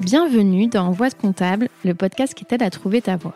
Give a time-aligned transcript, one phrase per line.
[0.00, 3.34] Bienvenue dans Voix de comptable, le podcast qui t'aide à trouver ta voie.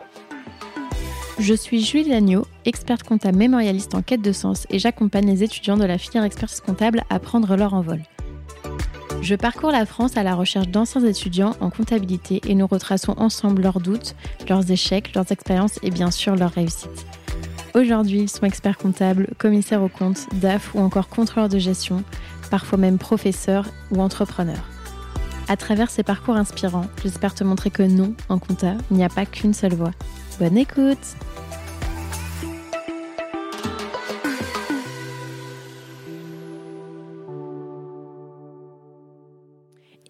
[1.37, 5.75] Je suis Julie Lagneau, experte comptable mémorialiste en quête de sens et j'accompagne les étudiants
[5.75, 8.01] de la filière expertise comptable à prendre leur envol.
[9.21, 13.61] Je parcours la France à la recherche d'anciens étudiants en comptabilité et nous retraçons ensemble
[13.61, 14.15] leurs doutes,
[14.47, 17.05] leurs échecs, leurs expériences et bien sûr leurs réussites.
[17.75, 22.03] Aujourd'hui, ils sont experts comptables, commissaires aux comptes, DAF ou encore contrôleurs de gestion,
[22.49, 24.72] parfois même professeurs ou entrepreneurs.
[25.49, 29.09] À travers ces parcours inspirants, j'espère te montrer que non, en compta, il n'y a
[29.09, 29.91] pas qu'une seule voie.
[30.39, 31.15] Bonne écoute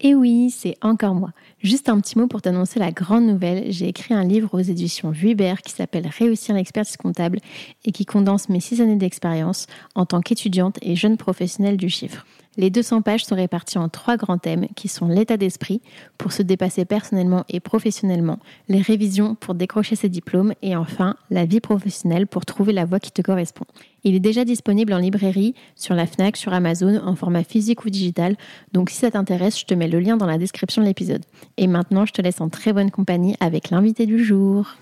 [0.06, 1.30] Et oui, c'est encore moi.
[1.62, 3.72] Juste un petit mot pour t'annoncer la grande nouvelle.
[3.72, 7.38] J'ai écrit un livre aux éditions Vuibert qui s'appelle Réussir l'expertise comptable
[7.86, 12.26] et qui condense mes six années d'expérience en tant qu'étudiante et jeune professionnelle du chiffre.
[12.56, 15.80] Les 200 pages sont réparties en trois grands thèmes qui sont l'état d'esprit
[16.18, 21.46] pour se dépasser personnellement et professionnellement, les révisions pour décrocher ses diplômes et enfin la
[21.46, 23.64] vie professionnelle pour trouver la voie qui te correspond.
[24.04, 27.90] Il est déjà disponible en librairie, sur la FNAC, sur Amazon, en format physique ou
[27.90, 28.36] digital,
[28.72, 31.24] donc si ça t'intéresse, je te mets le lien dans la description de l'épisode.
[31.56, 34.76] Et maintenant, je te laisse en très bonne compagnie avec l'invité du jour.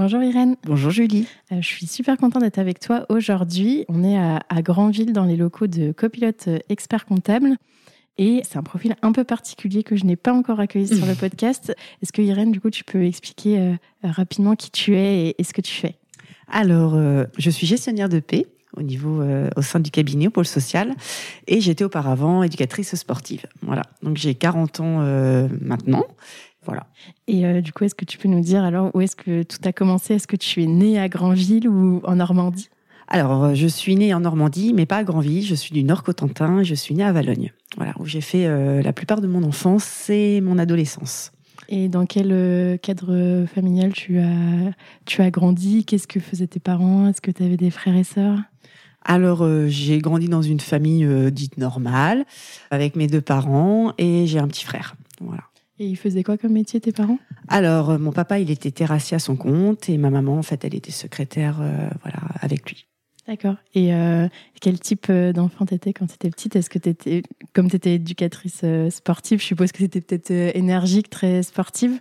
[0.00, 0.54] Bonjour Irène.
[0.62, 1.26] Bonjour Julie.
[1.50, 3.84] Euh, je suis super contente d'être avec toi aujourd'hui.
[3.88, 7.56] On est à, à Grandville dans les locaux de Copilote euh, Expert Comptable.
[8.16, 11.14] Et c'est un profil un peu particulier que je n'ai pas encore accueilli sur le
[11.20, 11.74] podcast.
[12.00, 13.74] Est-ce que Irène, du coup, tu peux expliquer euh,
[14.04, 15.96] rapidement qui tu es et, ce que tu fais?
[16.46, 16.96] Alors,
[17.36, 18.46] je suis gestionnaire de paix
[18.76, 19.22] au niveau
[19.56, 20.94] au sein du cabinet au pôle social
[21.46, 23.44] et j'étais auparavant éducatrice sportive.
[23.60, 23.82] Voilà.
[24.02, 24.98] Donc j'ai 40 ans
[25.60, 26.06] maintenant
[26.68, 26.86] voilà.
[27.26, 29.56] Et euh, du coup, est-ce que tu peux nous dire alors où est-ce que tout
[29.64, 30.14] a commencé?
[30.14, 32.68] Est-ce que tu es née à Granville ou en Normandie?
[33.08, 35.42] Alors, euh, je suis née en Normandie, mais pas à Granville.
[35.42, 36.62] Je suis du Nord-Cotentin.
[36.62, 37.54] Je suis née à Valogne.
[37.78, 41.32] Voilà, où j'ai fait euh, la plupart de mon enfance et mon adolescence.
[41.70, 44.72] Et dans quel cadre familial tu as,
[45.06, 45.86] tu as grandi?
[45.86, 47.08] Qu'est-ce que faisaient tes parents?
[47.08, 48.38] Est-ce que tu avais des frères et sœurs?
[49.04, 52.24] Alors, j'ai grandi dans une famille dite normale,
[52.70, 54.96] avec mes deux parents, et j'ai un petit frère.
[55.20, 55.42] Voilà.
[55.80, 57.18] Et ils faisaient quoi comme métier, tes parents?
[57.46, 60.64] Alors, euh, mon papa, il était terrassier à son compte et ma maman, en fait,
[60.64, 62.86] elle était secrétaire euh, voilà, avec lui.
[63.28, 63.56] D'accord.
[63.74, 64.26] Et euh,
[64.60, 66.56] quel type d'enfant t'étais quand t'étais petite?
[66.56, 67.22] Est-ce que t'étais,
[67.52, 72.00] comme t'étais éducatrice sportive, je suppose que c'était peut-être énergique, très sportive?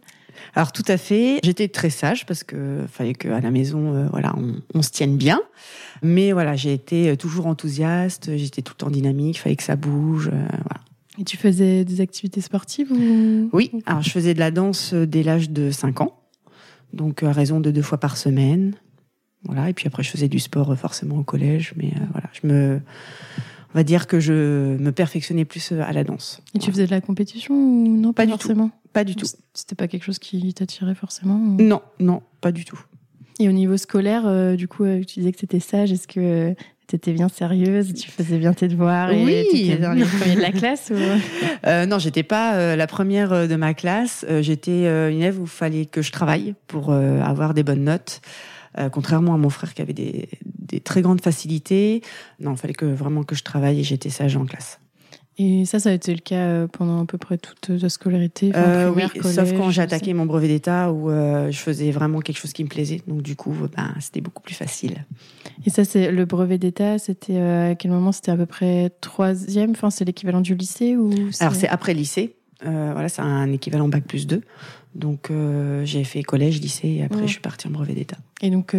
[0.55, 4.35] Alors tout à fait, j'étais très sage parce que fallait qu'à la maison, voilà,
[4.73, 5.41] on, se tienne bien.
[6.01, 10.29] Mais voilà, j'ai été toujours enthousiaste, j'étais tout le temps dynamique, fallait que ça bouge.
[10.29, 10.86] voilà.
[11.19, 13.50] Et tu faisais des activités sportives ou...
[13.53, 16.19] Oui, alors je faisais de la danse dès l'âge de 5 ans,
[16.94, 18.75] donc à raison de deux fois par semaine.
[19.44, 22.47] Voilà, et puis après je faisais du sport forcément au collège, mais euh, voilà, je
[22.47, 22.81] me
[23.73, 24.33] on va dire que je
[24.78, 26.41] me perfectionnais plus à la danse.
[26.55, 28.69] Et tu faisais de la compétition ou non Pas, du forcément.
[28.69, 28.89] tout.
[28.94, 29.25] Pas du tout.
[29.53, 32.79] C'était pas quelque chose qui t'attirait forcément Non, non, pas du tout.
[33.39, 35.91] Et au niveau scolaire, euh, du coup, euh, tu disais que c'était sage.
[35.91, 36.55] Est-ce que
[36.87, 39.45] tu étais bien sérieuse, tu faisais bien tes devoirs et oui.
[39.51, 40.95] tu étais dans les premiers de la classe ou...
[41.67, 44.25] euh, Non, j'étais pas euh, la première euh, de ma classe.
[44.29, 48.21] Euh, j'étais une élève où il fallait que je travaille pour avoir des bonnes notes.
[48.91, 52.01] contrairement à mon frère qui avait des, des très grandes facilités,
[52.39, 54.79] non, il fallait que vraiment que je travaille et j'étais sage en classe.
[55.39, 58.51] Et ça, ça a été le cas euh, pendant à peu près toute ta scolarité
[58.55, 62.39] euh, Oui, sauf quand j'ai attaqué mon brevet d'État où euh, je faisais vraiment quelque
[62.39, 63.01] chose qui me plaisait.
[63.07, 65.05] Donc du coup, ben, c'était beaucoup plus facile.
[65.65, 68.11] Et ça, c'est le brevet d'État, c'était à quel moment?
[68.11, 69.71] C'était à peu près troisième?
[69.71, 72.35] Enfin, c'est l'équivalent du lycée ou Alors, c'est après lycée.
[72.63, 74.41] voilà, c'est un équivalent bac plus 2.
[74.95, 75.31] Donc
[75.83, 78.17] j'ai fait collège, lycée et après je suis partie en brevet d'État.
[78.41, 78.75] Et donc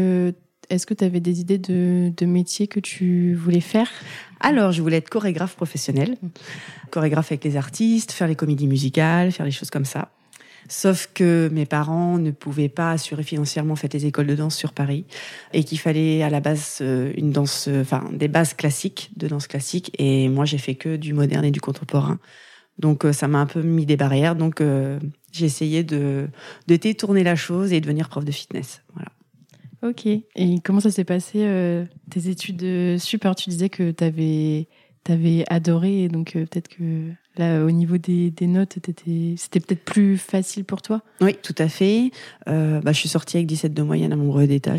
[0.71, 3.91] est-ce que tu avais des idées de, de métier que tu voulais faire?
[4.41, 6.29] Alors, je voulais être chorégraphe professionnel, mm.
[6.91, 10.11] chorégraphe avec les artistes, faire les comédies musicales, faire les choses comme ça.
[10.69, 14.75] Sauf que mes parents ne pouvaient pas assurer financièrement fait les écoles de danse sur
[14.75, 15.06] Paris
[15.55, 19.29] et qu'il fallait à la base euh, une danse, euh, enfin des bases classiques de
[19.29, 19.91] danse classique.
[19.99, 22.19] Et moi, j'ai fait que du moderne et du contemporain.
[22.79, 24.37] Donc euh, ça m'a un peu mis des barrières.
[24.37, 24.62] Donc
[25.32, 26.29] j'ai essayé de,
[26.67, 28.82] de détourner la chose et devenir prof de fitness.
[28.93, 29.11] Voilà.
[29.82, 30.06] Ok.
[30.06, 30.25] Et
[30.64, 34.66] comment ça s'est passé, euh, tes études super Tu disais que tu avais,
[35.08, 38.78] avais, adoré, donc euh, peut-être que là, au niveau des, des notes,
[39.36, 41.02] c'était peut-être plus facile pour toi?
[41.20, 42.10] Oui, tout à fait.
[42.48, 44.75] Euh, bah, je suis sortie avec 17 de moyenne à mon brevet d'état.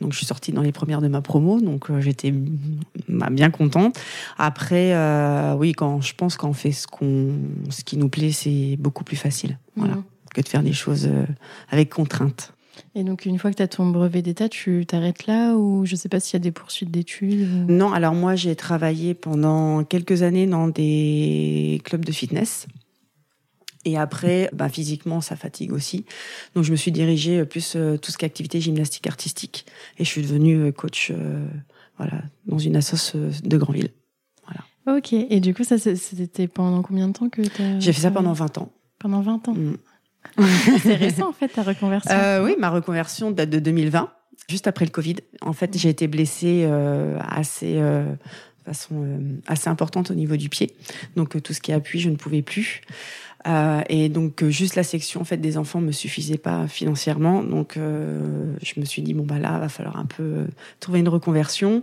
[0.00, 2.32] Donc, je suis sortie dans les premières de ma promo, donc j'étais
[3.08, 3.98] bah, bien contente.
[4.38, 4.94] Après,
[5.56, 7.32] oui, quand je pense qu'on fait ce, qu'on,
[7.70, 9.58] ce qui nous plaît, c'est beaucoup plus facile.
[9.74, 9.96] Voilà.
[9.96, 10.04] Mmh.
[10.34, 11.08] Que de faire des choses
[11.70, 12.53] avec contrainte.
[12.94, 15.96] Et donc, une fois que tu as ton brevet d'État, tu t'arrêtes là ou je
[15.96, 20.22] sais pas s'il y a des poursuites d'études Non, alors moi, j'ai travaillé pendant quelques
[20.22, 22.66] années dans des clubs de fitness.
[23.84, 26.04] Et après, bah, physiquement, ça fatigue aussi.
[26.54, 29.66] Donc, je me suis dirigée plus euh, tout ce qui est activité gymnastique artistique.
[29.98, 31.46] Et je suis devenue euh, coach euh,
[31.98, 33.90] voilà, dans une assoce de Grandville.
[34.46, 34.98] Voilà.
[34.98, 35.12] Ok.
[35.12, 38.32] Et du coup, ça, c'était pendant combien de temps que tu J'ai fait ça pendant
[38.32, 38.72] 20 ans.
[38.98, 39.76] Pendant 20 ans mm.
[40.82, 44.10] C'est récent, en fait, ta reconversion euh, Oui, ma reconversion date de 2020,
[44.48, 45.16] juste après le Covid.
[45.40, 47.74] En fait, j'ai été blessée euh, assez...
[47.76, 48.04] Euh,
[48.64, 50.74] façon euh, assez importante au niveau du pied.
[51.16, 52.80] Donc tout ce qui est appui, je ne pouvais plus.
[53.90, 58.80] Et donc juste la section en fait des enfants me suffisait pas financièrement, donc je
[58.80, 60.46] me suis dit bon bah là va falloir un peu
[60.80, 61.82] trouver une reconversion.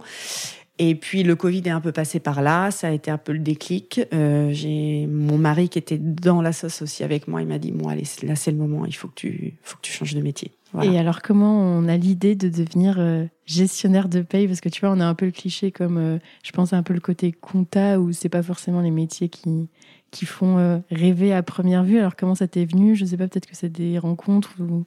[0.83, 3.33] Et puis le Covid est un peu passé par là, ça a été un peu
[3.33, 4.01] le déclic.
[4.15, 7.71] Euh, j'ai mon mari qui était dans la sauce aussi avec moi, il m'a dit
[7.71, 10.21] bon allez là c'est le moment, il faut que tu faut que tu changes de
[10.21, 10.49] métier.
[10.81, 14.47] Et alors comment on a l'idée de devenir euh, gestionnaire de paye?
[14.47, 16.81] Parce que tu vois on a un peu le cliché comme euh, je pense un
[16.81, 19.69] peu le côté compta où c'est pas forcément les métiers qui
[20.09, 21.99] qui font rêver à première vue.
[21.99, 22.95] Alors comment ça t'est venu?
[22.95, 24.85] Je sais pas peut-être que c'est des rencontres ou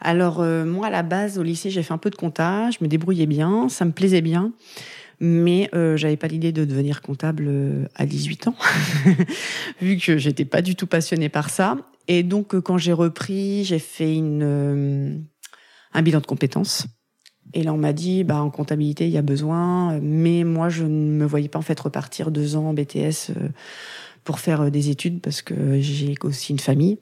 [0.00, 2.88] alors moi à la base au lycée j'ai fait un peu de compta, je me
[2.88, 4.54] débrouillais bien, ça me plaisait bien
[5.20, 8.56] mais euh, j'avais pas l'idée de devenir comptable euh, à 18 ans,
[9.80, 11.76] vu que j'étais pas du tout passionnée par ça.
[12.08, 15.16] Et donc, euh, quand j'ai repris, j'ai fait une, euh,
[15.92, 16.86] un bilan de compétences.
[17.54, 20.84] Et là, on m'a dit, bah, en comptabilité, il y a besoin, mais moi, je
[20.84, 23.32] ne me voyais pas en fait repartir deux ans en BTS
[24.24, 26.98] pour faire des études parce que j'ai aussi une famille.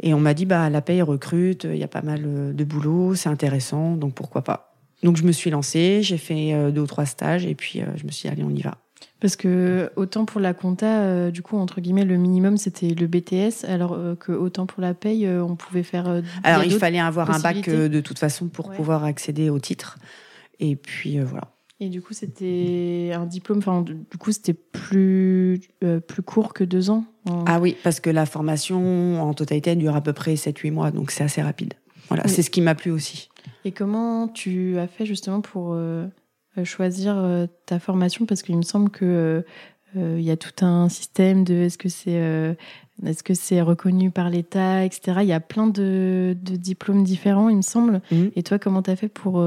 [0.00, 3.14] Et on m'a dit, bah, la paye recrute, il y a pas mal de boulot,
[3.14, 4.75] c'est intéressant, donc pourquoi pas.
[5.02, 7.86] Donc je me suis lancée, j'ai fait euh, deux ou trois stages et puis euh,
[7.96, 8.78] je me suis dit allez on y va.
[9.20, 13.06] Parce que autant pour la compta, euh, du coup entre guillemets le minimum c'était le
[13.06, 16.22] BTS, alors que autant pour la paye on pouvait faire.
[16.42, 19.98] alors il fallait avoir un bac de toute façon pour pouvoir accéder au titre.
[20.60, 21.48] Et puis voilà.
[21.78, 25.60] Et du coup c'était un diplôme, enfin du coup c'était plus
[26.06, 27.04] plus court que deux ans.
[27.46, 30.90] Ah oui, parce que la formation en totalité elle dure à peu près 7-8 mois,
[30.90, 31.74] donc c'est assez rapide.
[32.08, 33.28] Voilà, c'est ce qui m'a plu aussi.
[33.64, 36.06] Et comment tu as fait justement pour euh,
[36.64, 38.26] choisir euh, ta formation?
[38.26, 39.44] Parce qu'il me semble que
[39.96, 42.56] euh, il y a tout un système de est-ce que c'est
[43.04, 45.18] est-ce que c'est reconnu par l'État, etc.
[45.22, 48.00] Il y a plein de, de diplômes différents, il me semble.
[48.10, 48.30] Mhm.
[48.36, 49.44] Et toi, comment tu as fait pour,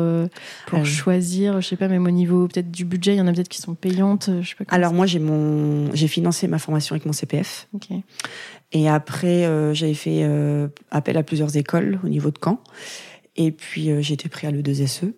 [0.67, 3.33] pour choisir, je sais pas, même au niveau peut-être du budget, il y en a
[3.33, 4.29] peut-être qui sont payantes.
[4.41, 7.67] Je sais pas Alors moi, j'ai mon j'ai financé ma formation avec mon CPF.
[8.71, 9.43] Et après,
[9.73, 10.27] j'avais fait
[10.91, 12.61] appel à plusieurs écoles au niveau de Caen.
[13.39, 15.13] Et puis euh, j'ai été pris à l'E2SE.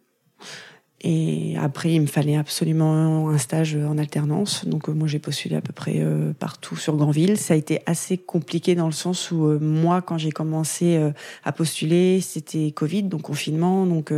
[1.03, 4.65] Et après, il me fallait absolument un stage en alternance.
[4.65, 7.37] Donc euh, moi, j'ai postulé à peu près euh, partout sur Grandville.
[7.37, 10.99] Ça a été assez compliqué dans le sens où moi, quand j'ai commencé
[11.43, 14.13] à postuler, c'était Covid, donc confinement, donc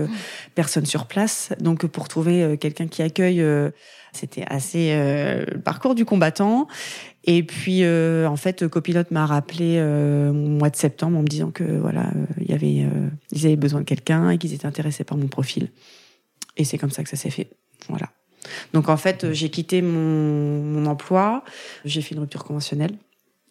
[0.56, 1.50] personne sur place.
[1.60, 3.44] Donc pour trouver quelqu'un qui accueille,
[4.12, 6.68] c'était assez le parcours du combattant.
[7.26, 11.28] Et puis, euh, en fait, Copilote m'a rappelé euh, au mois de septembre en me
[11.28, 12.86] disant que voilà, euh, il y avait,
[13.32, 15.70] ils avaient besoin de quelqu'un et qu'ils étaient intéressés par mon profil.
[16.58, 17.50] Et c'est comme ça que ça s'est fait.
[17.90, 18.10] Voilà.
[18.74, 21.44] Donc en fait, j'ai quitté mon, emploi,
[21.86, 22.96] j'ai fait une rupture conventionnelle.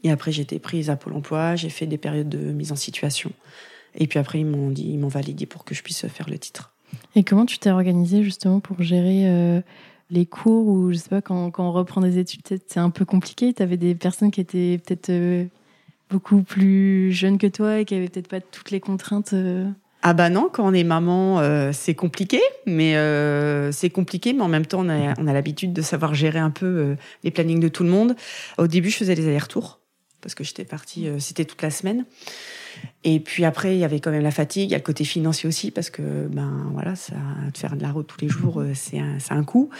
[0.04, 2.76] Et après, j'ai été prise à Pôle Emploi, j'ai fait des périodes de mise en
[2.76, 3.30] situation.
[3.94, 6.38] Et puis après, ils m'ont dit, ils m'ont validé pour que je puisse faire le
[6.38, 6.72] titre.
[7.14, 9.62] Et comment tu t'es organisée justement pour gérer
[10.12, 13.04] les cours ou je sais pas quand, quand on reprend des études c'est un peu
[13.04, 15.46] compliqué tu avais des personnes qui étaient peut-être euh,
[16.10, 19.68] beaucoup plus jeunes que toi et qui avaient peut-être pas toutes les contraintes euh.
[20.02, 22.94] Ah bah non, quand on est maman, euh, c'est compliqué, mais
[23.72, 26.50] c'est compliqué, mais en même temps, on a, on a l'habitude de savoir gérer un
[26.50, 28.16] peu les plannings de tout le monde.
[28.58, 29.78] Au début, je faisais les allers-retours
[30.20, 32.04] parce que j'étais partie, c'était toute la semaine.
[33.04, 35.04] Et puis après, il y avait quand même la fatigue, il y a le côté
[35.04, 37.14] financier aussi, parce que ben voilà, ça,
[37.52, 39.70] de faire de la route tous les jours, euh, c'est un, un coût.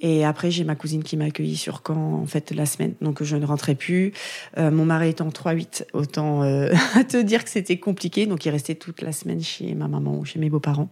[0.00, 3.22] Et après, j'ai ma cousine qui m'a accueillie sur Caen en fait la semaine, donc
[3.22, 4.12] je ne rentrais plus.
[4.56, 6.72] Euh, mon mari étant 3-8, autant euh,
[7.08, 10.24] te dire que c'était compliqué, donc il restait toute la semaine chez ma maman ou
[10.24, 10.88] chez mes beaux-parents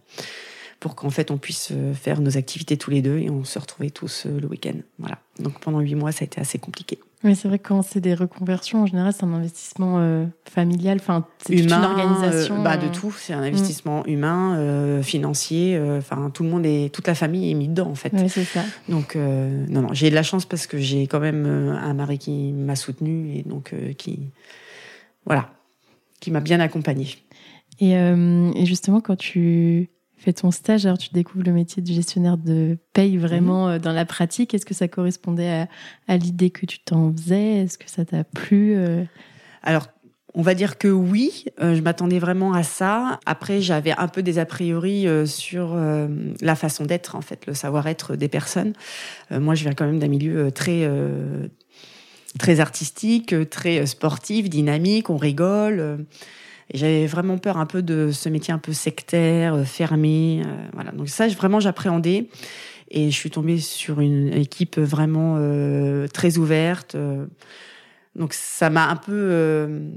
[0.79, 3.89] pour qu'en fait on puisse faire nos activités tous les deux et on se retrouvait
[3.89, 4.75] tous le week-end.
[4.97, 5.17] Voilà.
[5.37, 6.99] Donc pendant huit mois, ça a été assez compliqué.
[7.23, 10.99] Oui, c'est vrai que quand c'est des reconversions, en général, c'est un investissement euh, familial,
[11.01, 12.61] enfin, c'est une organisation.
[12.61, 12.91] Euh, bah, de euh.
[12.91, 17.55] tout, c'est un investissement humain, financier, enfin, tout le monde est, toute la famille est
[17.55, 18.13] mise dedans, en fait.
[18.13, 18.63] Oui, c'est ça.
[18.87, 22.53] Donc, non, non, j'ai de la chance parce que j'ai quand même un mari qui
[22.53, 24.31] m'a soutenu et donc qui,
[25.25, 25.49] voilà,
[26.21, 27.17] qui m'a bien accompagnée.
[27.81, 29.89] Et, et justement, quand tu
[30.21, 33.73] fais ton stage, alors tu découvres le métier de gestionnaire de paye vraiment mhm.
[33.73, 34.53] euh, dans la pratique.
[34.53, 35.67] Est-ce que ça correspondait
[36.07, 37.63] à, l'idée que tu t'en faisais?
[37.63, 39.03] Est-ce que ça t'a plu euh?
[39.63, 39.87] Alors,
[40.35, 43.19] on va dire que oui, euh, je m'attendais vraiment à ça.
[43.25, 46.07] Après, j'avais un peu des a priori euh, sur euh,
[46.41, 48.73] la façon d'être, en fait, le savoir-être des personnes.
[49.31, 50.89] moi, je viens quand même d'un milieu très
[52.37, 55.09] très artistique, très sportif, dynamique.
[55.09, 56.05] On rigole.
[56.73, 60.43] J'avais vraiment peur un peu de ce métier un peu sectaire, fermé.
[60.73, 60.91] voilà.
[60.91, 62.29] Donc ça, vraiment, j'appréhendais.
[62.91, 65.35] Et je suis tombée sur une équipe vraiment
[66.11, 66.97] très ouverte.
[68.15, 69.95] donc ça m'a un peu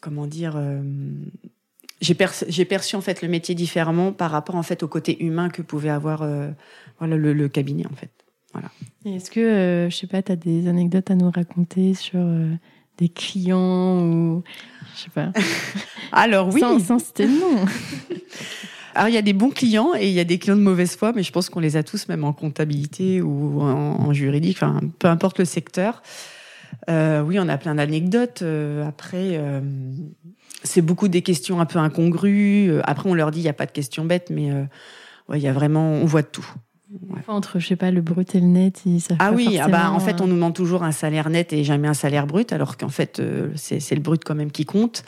[0.00, 0.82] comment dire, euh,
[2.00, 5.62] j'ai perçu en fait le métier différemment par rapport en fait au côté humain que
[5.62, 6.50] pouvait avoir euh,
[6.98, 8.10] voilà le, cabinet en fait.
[8.52, 8.70] Voilà.
[9.04, 12.20] Est-ce que euh, je sais pas, tu as des anecdotes à nous raconter sur
[12.98, 14.42] des clients ou
[14.94, 15.32] je sais pas.
[16.12, 17.64] Alors oui, sans, sans citer nom.
[18.94, 20.96] Alors, il y a des bons clients et il y a des clients de mauvaise
[20.96, 24.56] foi, mais je pense qu'on les a tous, même en comptabilité ou en, en juridique,
[24.56, 26.02] enfin, peu importe le secteur.
[26.90, 28.42] Euh, oui, on a plein d'anecdotes.
[28.42, 29.60] Euh, après, euh,
[30.64, 32.80] c'est beaucoup des questions un peu incongrues.
[32.82, 34.50] Après, on leur dit il n'y a pas de questions bêtes, mais
[35.32, 36.50] il y a vraiment, on voit de tout.
[37.26, 39.90] Entre, je sais pas, le brut et le net, ils savent Ah oui, ah bah,
[39.90, 42.78] en fait, on nous demande toujours un salaire net et jamais un salaire brut, alors
[42.78, 43.20] qu'en fait,
[43.56, 45.04] c'est le brut quand même qui compte.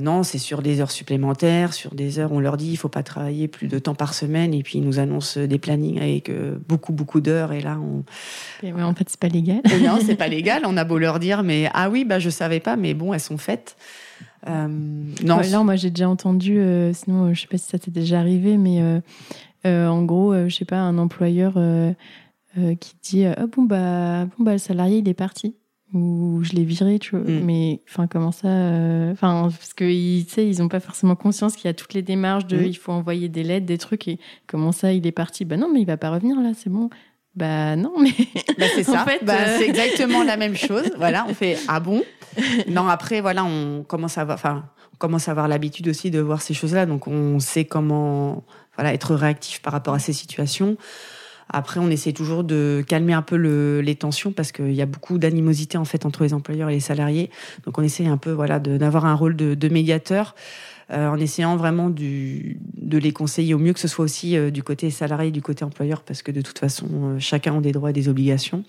[0.00, 2.32] Non, c'est sur des heures supplémentaires, sur des heures.
[2.32, 4.84] On leur dit il faut pas travailler plus de temps par semaine, et puis ils
[4.84, 7.52] nous annoncent des plannings avec euh, beaucoup beaucoup d'heures.
[7.52, 8.04] Et là, on.
[8.66, 9.60] Et en fait, c'est pas légal.
[9.82, 10.62] non, c'est pas légal.
[10.64, 13.20] On a beau leur dire, mais ah oui, bah je savais pas, mais bon, elles
[13.20, 13.76] sont faites.
[14.48, 14.68] Euh,
[15.22, 15.38] non.
[15.38, 16.58] là, moi, j'ai déjà entendu.
[16.58, 19.02] Euh, sinon, je sais pas si ça t'est déjà arrivé, mais
[19.64, 21.54] en gros, je sais pas, un employeur
[22.80, 25.54] qui dit ah bon bah bon bah le salarié il est parti
[25.92, 27.28] ou je l'ai viré, tu vois.
[27.28, 27.44] Mm.
[27.44, 29.84] Mais enfin, comment ça euh, Enfin, parce que
[30.28, 32.64] sais, ils ont pas forcément conscience qu'il y a toutes les démarches de, mm.
[32.64, 34.06] il faut envoyer des lettres, des trucs.
[34.08, 36.70] Et comment ça, il est parti Bah non, mais il va pas revenir là, c'est
[36.70, 36.90] bon.
[37.34, 38.12] Bah non, mais
[38.58, 39.04] bah, c'est ça.
[39.04, 40.90] Fait, bah, euh, c'est exactement la même chose.
[40.96, 42.02] Voilà, on fait ah bon.
[42.68, 44.64] Non, après voilà, on commence à enfin,
[44.94, 48.44] on commence à avoir l'habitude aussi de voir ces choses-là, donc on sait comment
[48.76, 50.76] voilà être réactif par rapport à ces situations.
[51.52, 54.86] Après, on essaie toujours de calmer un peu le, les tensions parce qu'il y a
[54.86, 57.28] beaucoup d'animosité en fait entre les employeurs et les salariés.
[57.64, 60.34] Donc, on essaie un peu voilà d'avoir un rôle de, de médiateur.
[60.92, 64.50] Euh, en essayant vraiment du, de les conseiller au mieux que ce soit aussi euh,
[64.50, 67.70] du côté salarié du côté employeur, parce que de toute façon, euh, chacun a des
[67.70, 68.64] droits et des obligations.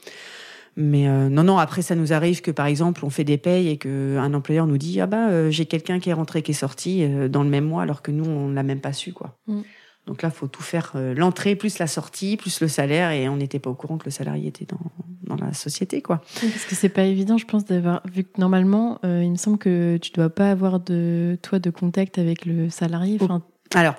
[0.77, 3.77] Mais non, non, après, ça nous arrive que, par exemple, on fait des payes et
[3.77, 7.43] qu'un employeur nous dit «Ah bah, j'ai quelqu'un qui est rentré, qui est sorti dans
[7.43, 9.37] le même mois, alors que nous, on l'a même pas su, quoi.
[9.47, 9.61] Mm.
[10.07, 13.37] Donc là, faut tout faire, euh, l'entrée plus la sortie, plus le salaire, et on
[13.37, 14.79] n'était pas au courant que le salarié était dans,
[15.23, 16.21] dans la société, quoi.
[16.41, 19.59] parce que c'est pas évident, je pense, d'avoir vu que normalement, euh, il me semble
[19.59, 23.17] que tu dois pas avoir de toi de contact avec le salarié.
[23.21, 23.43] Enfin,
[23.75, 23.95] alors,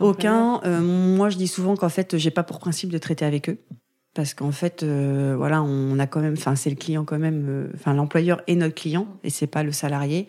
[0.00, 0.60] aucun.
[0.64, 3.58] Euh, moi, je dis souvent qu'en fait, j'ai pas pour principe de traiter avec eux.
[4.14, 7.92] Parce qu'en fait, voilà, on a quand même, enfin, c'est le client quand même, enfin,
[7.92, 10.26] l'employeur est notre client et c'est pas le salarié.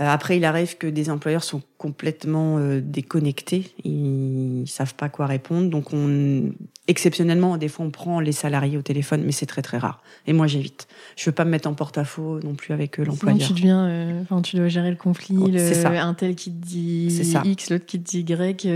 [0.00, 5.26] Euh, après, il arrive que des employeurs sont complètement euh, déconnectés, ils savent pas quoi
[5.26, 5.70] répondre.
[5.70, 6.52] Donc, on,
[6.88, 10.02] exceptionnellement, des fois, on prend les salariés au téléphone, mais c'est très très rare.
[10.26, 10.88] Et moi, j'évite.
[11.16, 13.46] Je veux pas me mettre en porte-à-faux non plus avec l'employeur.
[13.46, 17.22] tu deviens, enfin, tu dois gérer le conflit, oh, le, un tel qui te dit
[17.44, 18.68] X, l'autre qui te dit Y.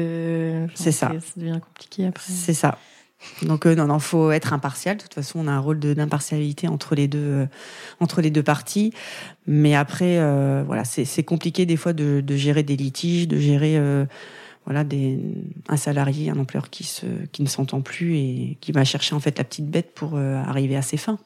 [0.74, 1.08] c'est ça.
[1.08, 2.30] Ça devient compliqué après.
[2.32, 2.78] C'est ça.
[3.42, 4.96] Donc euh, non, non, faut être impartial.
[4.96, 7.46] De toute façon, on a un rôle d'impartialité entre les deux, euh,
[8.00, 8.92] entre les deux parties.
[9.46, 13.76] Mais après, euh, voilà, c'est compliqué des fois de, de, gérer des litiges, de gérer,
[13.76, 14.04] euh,
[14.66, 15.18] voilà, des,
[15.68, 19.20] un salarié, un employeur qui se, qui ne s'entend plus et qui va chercher en
[19.20, 21.18] fait la petite bête pour arriver à ses fins.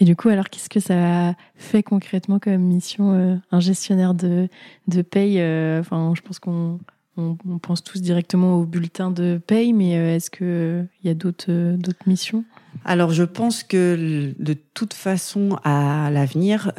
[0.00, 4.48] Et du coup, alors qu'est-ce que ça fait concrètement comme mission, un gestionnaire de,
[4.88, 5.40] de paye
[5.78, 6.80] Enfin, je pense qu'on
[7.18, 11.14] on, pense tous directement au bulletin de paye, mais euh, est-ce qu'il euh, y a
[11.14, 12.44] d'autres euh, missions?
[12.84, 16.72] Alors, je pense que de toute façon, à l'avenir,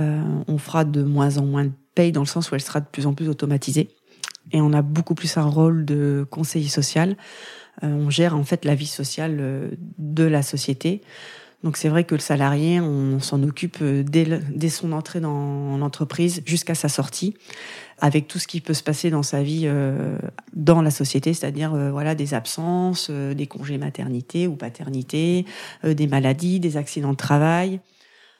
[0.47, 2.85] on fera de moins en moins de paye dans le sens où elle sera de
[2.85, 3.89] plus en plus automatisée.
[4.51, 7.17] Et on a beaucoup plus un rôle de conseiller social.
[7.81, 11.01] on gère en fait la vie sociale de la société.
[11.63, 16.75] Donc c'est vrai que le salarié, on s'en occupe dès son entrée dans l'entreprise jusqu'à
[16.75, 17.35] sa sortie
[18.01, 20.17] avec tout ce qui peut se passer dans sa vie euh,
[20.53, 25.45] dans la société, c'est-à-dire euh, voilà des absences, euh, des congés maternité ou paternité,
[25.83, 27.79] des maladies, des accidents de travail.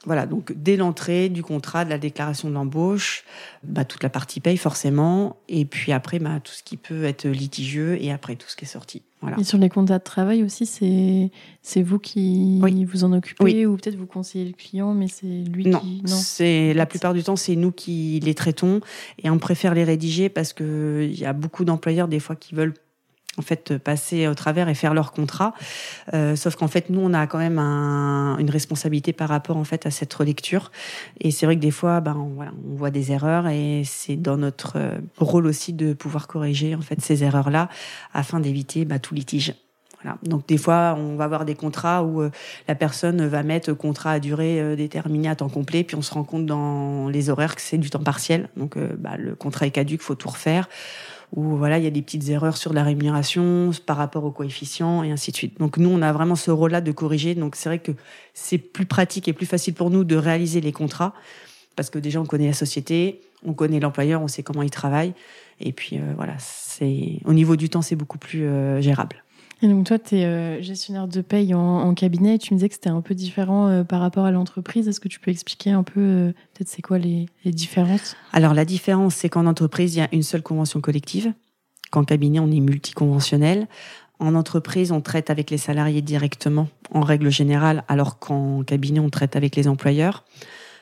[0.05, 3.25] Voilà, donc dès l'entrée du contrat, de la déclaration de l'embauche,
[3.63, 7.27] bah, toute la partie paye forcément, et puis après bah, tout ce qui peut être
[7.27, 9.01] litigieux, et après tout ce qui est sorti.
[9.21, 9.37] Voilà.
[9.37, 13.75] Et sur les contrats de travail aussi, c'est c'est vous qui vous en occupez, ou
[13.75, 16.01] peut-être vous conseillez le client, mais c'est lui non, qui...
[16.07, 18.79] Non, c'est la plupart du temps c'est nous qui les traitons,
[19.21, 22.55] et on préfère les rédiger parce que il y a beaucoup d'employeurs des fois qui
[22.55, 22.73] veulent
[23.39, 25.53] en fait passer au travers et faire leur contrat.
[26.13, 29.63] Euh, sauf qu'en fait, nous, on a quand même un, une responsabilité par rapport en
[29.63, 30.71] fait à cette relecture.
[31.19, 34.73] Et c'est vrai que des fois, ben on, voit des erreurs et c'est dans notre
[34.75, 37.69] euh, rôle aussi de pouvoir corriger en fait ces erreurs-là
[38.13, 39.53] afin d'éviter bah, tout litige.
[40.23, 42.31] Donc des fois, on va avoir des contrats où euh,
[42.69, 46.23] la personne va mettre contrat à durée déterminée à temps complet, puis on se rend
[46.23, 48.47] compte dans les horaires que c'est du temps partiel.
[48.55, 50.69] Donc bah, le contrat est caduque, faut tout refaire.
[51.35, 55.03] Ou voilà, il y a des petites erreurs sur la rémunération par rapport aux coefficients
[55.03, 55.59] et ainsi de suite.
[55.59, 57.35] Donc nous, on a vraiment ce rôle-là de corriger.
[57.35, 57.91] Donc c'est vrai que
[58.33, 61.13] c'est plus pratique et plus facile pour nous de réaliser les contrats
[61.75, 65.13] parce que déjà on connaît la société, on connaît l'employeur, on sait comment il travaille.
[65.59, 68.47] Et puis voilà, c'est au niveau du temps, c'est beaucoup plus
[68.81, 69.23] gérable.
[69.61, 72.37] Et donc toi, tu es euh, gestionnaire de paye en, cabinet.
[72.37, 74.87] Tu me disais que c'était un peu différent euh, par rapport à l'entreprise.
[74.87, 78.15] Est-ce que tu peux expliquer un peu, euh, peut-être, c'est quoi les, différences?
[78.31, 81.33] Alors la différence, c'est qu'en entreprise, il y a une seule convention collective.
[81.91, 83.67] Qu'en cabinet, on est multiconventionnel.
[84.19, 89.09] En entreprise, on traite avec les salariés directement, en règle générale, alors qu'en cabinet, on
[89.09, 90.25] traite avec les employeurs.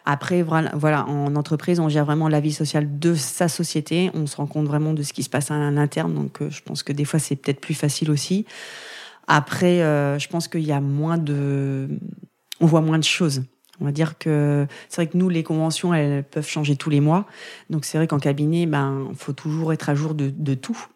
[0.10, 4.10] Après, voilà, en entreprise, on gère vraiment la vie sociale de sa société.
[4.14, 6.14] On se rend compte vraiment de ce qui se passe à l'interne.
[6.14, 8.46] Donc, euh, je pense que des fois, c'est peut-être plus facile aussi.
[9.28, 11.90] Après, euh, je pense qu'il y a moins de,
[12.62, 13.44] on voit moins de choses.
[13.82, 17.02] On va dire que c'est vrai que nous, les conventions, elles peuvent changer tous les
[17.02, 17.26] mois.
[17.70, 20.88] Donc, c'est vrai qu'en cabinet, ben, faut toujours être à jour de, de tout.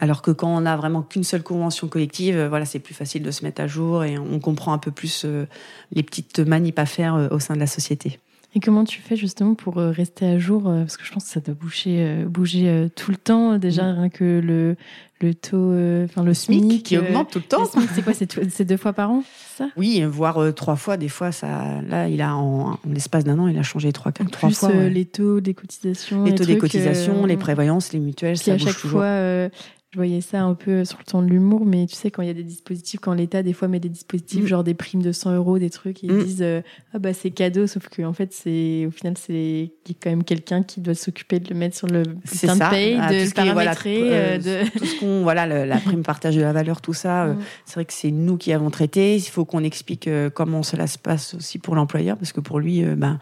[0.00, 3.22] Alors que quand on n'a vraiment qu'une seule convention collective, euh, voilà, c'est plus facile
[3.22, 5.46] de se mettre à jour et on comprend un peu plus euh,
[5.92, 8.18] les petites manips à faire euh, au sein de la société.
[8.56, 11.40] Et comment tu fais justement pour rester à jour Parce que je pense que ça
[11.40, 13.58] doit bouger, bouger tout le temps.
[13.58, 13.96] Déjà, mm.
[13.96, 14.76] rien que le,
[15.20, 15.72] le taux,
[16.04, 17.64] enfin le SMIC, qui augmente tout le temps.
[17.64, 19.24] c'est quoi C'est deux fois par an,
[19.56, 19.70] ça?
[19.76, 20.96] Oui, voire trois fois.
[20.96, 24.30] Des fois, ça, là, il a en, l'espace d'un an, il a changé trois, quatre,
[24.30, 24.72] trois fois.
[24.72, 28.76] les taux des cotisations, les taux des cotisations, les prévoyances, les mutuelles, ça à chaque
[28.76, 29.00] toujours.
[29.00, 29.48] fois
[29.94, 32.26] je voyais ça un peu sur le ton de l'humour, mais tu sais, quand il
[32.26, 34.46] y a des dispositifs, quand l'État, des fois, met des dispositifs, mm.
[34.48, 36.24] genre des primes de 100 euros, des trucs, ils mm.
[36.24, 39.70] disent euh, Ah, bah, c'est cadeau, sauf qu'en en fait, c'est, au final, c'est
[40.02, 43.08] quand même quelqu'un qui doit s'occuper de le mettre sur le bulletin de paye, ah,
[43.08, 44.00] de le paramétrer.
[44.02, 44.78] Euh, euh, de...
[44.78, 47.38] Tout ce qu'on, voilà, la prime partage de la valeur, tout ça, mm.
[47.64, 49.14] c'est vrai que c'est nous qui avons traité.
[49.14, 52.82] Il faut qu'on explique comment cela se passe aussi pour l'employeur, parce que pour lui,
[52.82, 53.20] ben,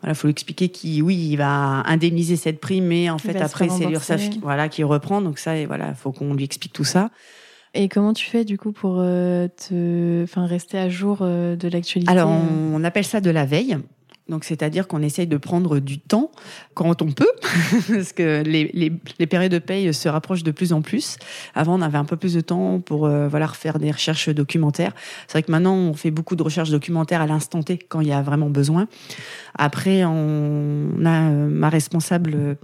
[0.00, 3.68] voilà, faut lui expliquer qu'il, oui, il va indemniser cette prime, mais en fait, après,
[3.68, 5.20] c'est l'URSSAF qui, voilà, qui reprend.
[5.20, 7.10] Donc ça, et voilà, faut qu'on lui explique tout ça.
[7.74, 11.68] Et comment tu fais du coup pour euh, te, enfin, rester à jour euh, de
[11.68, 12.10] l'actualité?
[12.10, 13.76] Alors, on, appelle ça de la veille.
[14.28, 16.30] Donc, c'est-à-dire qu'on essaye de prendre du temps
[16.74, 17.30] quand on peut,
[17.88, 21.16] parce que les, les, les, périodes de paye se rapprochent de plus en plus.
[21.54, 24.92] Avant, on avait un peu plus de temps pour euh, voilà refaire des recherches documentaires.
[25.26, 28.08] C'est vrai que maintenant, on fait beaucoup de recherches documentaires à l'instant T quand il
[28.08, 28.86] y a vraiment besoin.
[29.58, 32.54] Après, on a euh, ma responsable euh,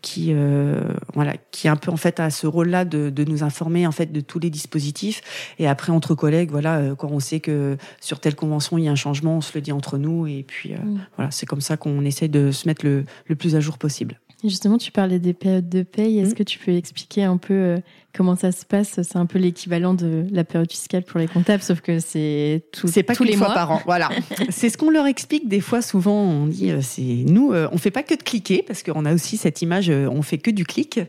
[0.00, 0.80] qui euh,
[1.14, 3.92] voilà qui est un peu en fait à ce rôle-là de, de, nous informer en
[3.92, 5.20] fait de tous les dispositifs.
[5.58, 8.92] Et après, entre collègues, voilà, quand on sait que sur telle convention il y a
[8.92, 10.26] un changement, on se le dit entre nous.
[10.26, 11.00] Et puis mm.
[11.16, 14.18] Voilà, c'est comme ça qu'on essaie de se mettre le, le plus à jour possible.
[14.44, 16.20] Justement, tu parlais des périodes de paye.
[16.20, 16.34] Est-ce mm.
[16.34, 17.78] que tu peux expliquer un peu euh,
[18.14, 19.02] comment ça se passe?
[19.02, 22.86] C'est un peu l'équivalent de la période fiscale pour les comptables, sauf que c'est tout,
[22.86, 23.54] c'est pas tous les fois mois.
[23.54, 23.82] par an.
[23.84, 24.10] Voilà.
[24.50, 25.82] c'est ce qu'on leur explique des fois.
[25.82, 29.04] Souvent, on dit euh, c'est nous, euh, on fait pas que de cliquer parce qu'on
[29.04, 31.00] a aussi cette image, on fait que du clic.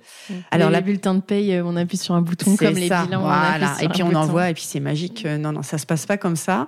[0.50, 3.22] Alors, la bulletin de paye, on appuie sur un bouton comme les bilans.
[3.22, 3.78] Voilà.
[3.80, 5.26] et puis on envoie et puis c'est magique.
[5.26, 6.68] Non, non, ça se passe pas comme ça.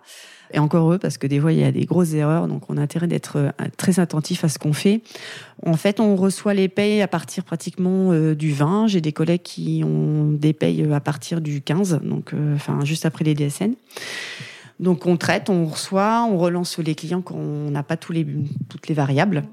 [0.53, 2.77] Et encore eux, parce que des fois, il y a des grosses erreurs, donc on
[2.77, 5.01] a intérêt d'être euh, très attentif à ce qu'on fait.
[5.65, 8.87] En fait, on reçoit les payes à partir pratiquement euh, du 20.
[8.87, 13.05] J'ai des collègues qui ont des payes euh, à partir du 15, donc enfin juste
[13.05, 13.73] après les DSN.
[14.79, 18.15] Donc on traite, on reçoit, on relance les clients quand on n'a pas toutes
[18.87, 19.43] les variables.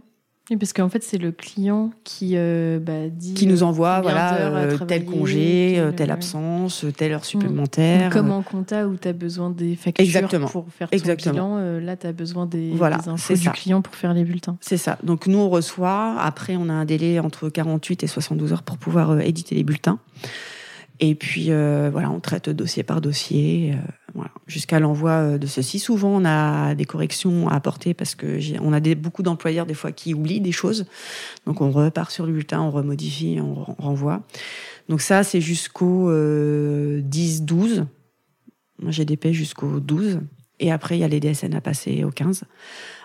[0.51, 3.35] Oui, parce qu'en fait, c'est le client qui euh, bah, dit.
[3.35, 7.25] Qui nous envoie, voilà, euh, tel congé, euh, telle absence, telle heure mm.
[7.25, 8.11] supplémentaire.
[8.11, 10.49] Comme en compta où tu as besoin des factures Exactement.
[10.49, 11.57] pour faire ton Exactement.
[11.57, 14.57] bilan, là, tu as besoin des, voilà, des infos du client pour faire les bulletins.
[14.61, 14.99] C'est ça.
[15.03, 16.17] Donc, nous, on reçoit.
[16.19, 19.99] Après, on a un délai entre 48 et 72 heures pour pouvoir éditer les bulletins.
[21.01, 25.47] Et puis euh, voilà, on traite dossier par dossier, euh, voilà, jusqu'à l'envoi euh, de
[25.47, 25.79] ceci.
[25.79, 29.75] Souvent, on a des corrections à apporter parce que on a des, beaucoup d'employeurs des
[29.75, 30.87] fois qui oublient des choses.
[31.47, 34.23] Donc on repart sur le bulletin, on remodifie, on renvoie.
[34.89, 37.85] Donc ça, c'est jusqu'au 10-12.
[38.81, 40.21] Moi, j'ai des jusqu'au 12.
[40.61, 42.45] Et après, il y a les DSN à passer au 15.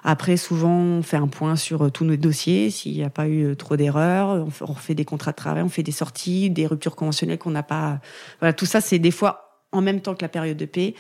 [0.03, 3.27] Après, souvent, on fait un point sur euh, tous nos dossiers, s'il n'y a pas
[3.27, 4.47] eu euh, trop d'erreurs.
[4.61, 7.63] On refait des contrats de travail, on fait des sorties, des ruptures conventionnelles qu'on n'a
[7.63, 7.99] pas.
[8.39, 10.95] Voilà, tout ça, c'est des fois en même temps que la période de paix.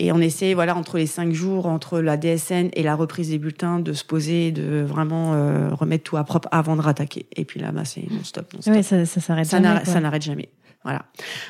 [0.00, 3.38] Et on essaie, voilà, entre les cinq jours, entre la DSN et la reprise des
[3.38, 7.26] bulletins, de se poser, de vraiment euh, remettre tout à propre avant de rattaquer.
[7.34, 8.46] Et puis là, bah, c'est non-stop.
[8.68, 9.84] oui, ça, ça s'arrête jamais.
[9.84, 10.50] Ça n'arrête jamais.
[10.84, 11.04] Voilà.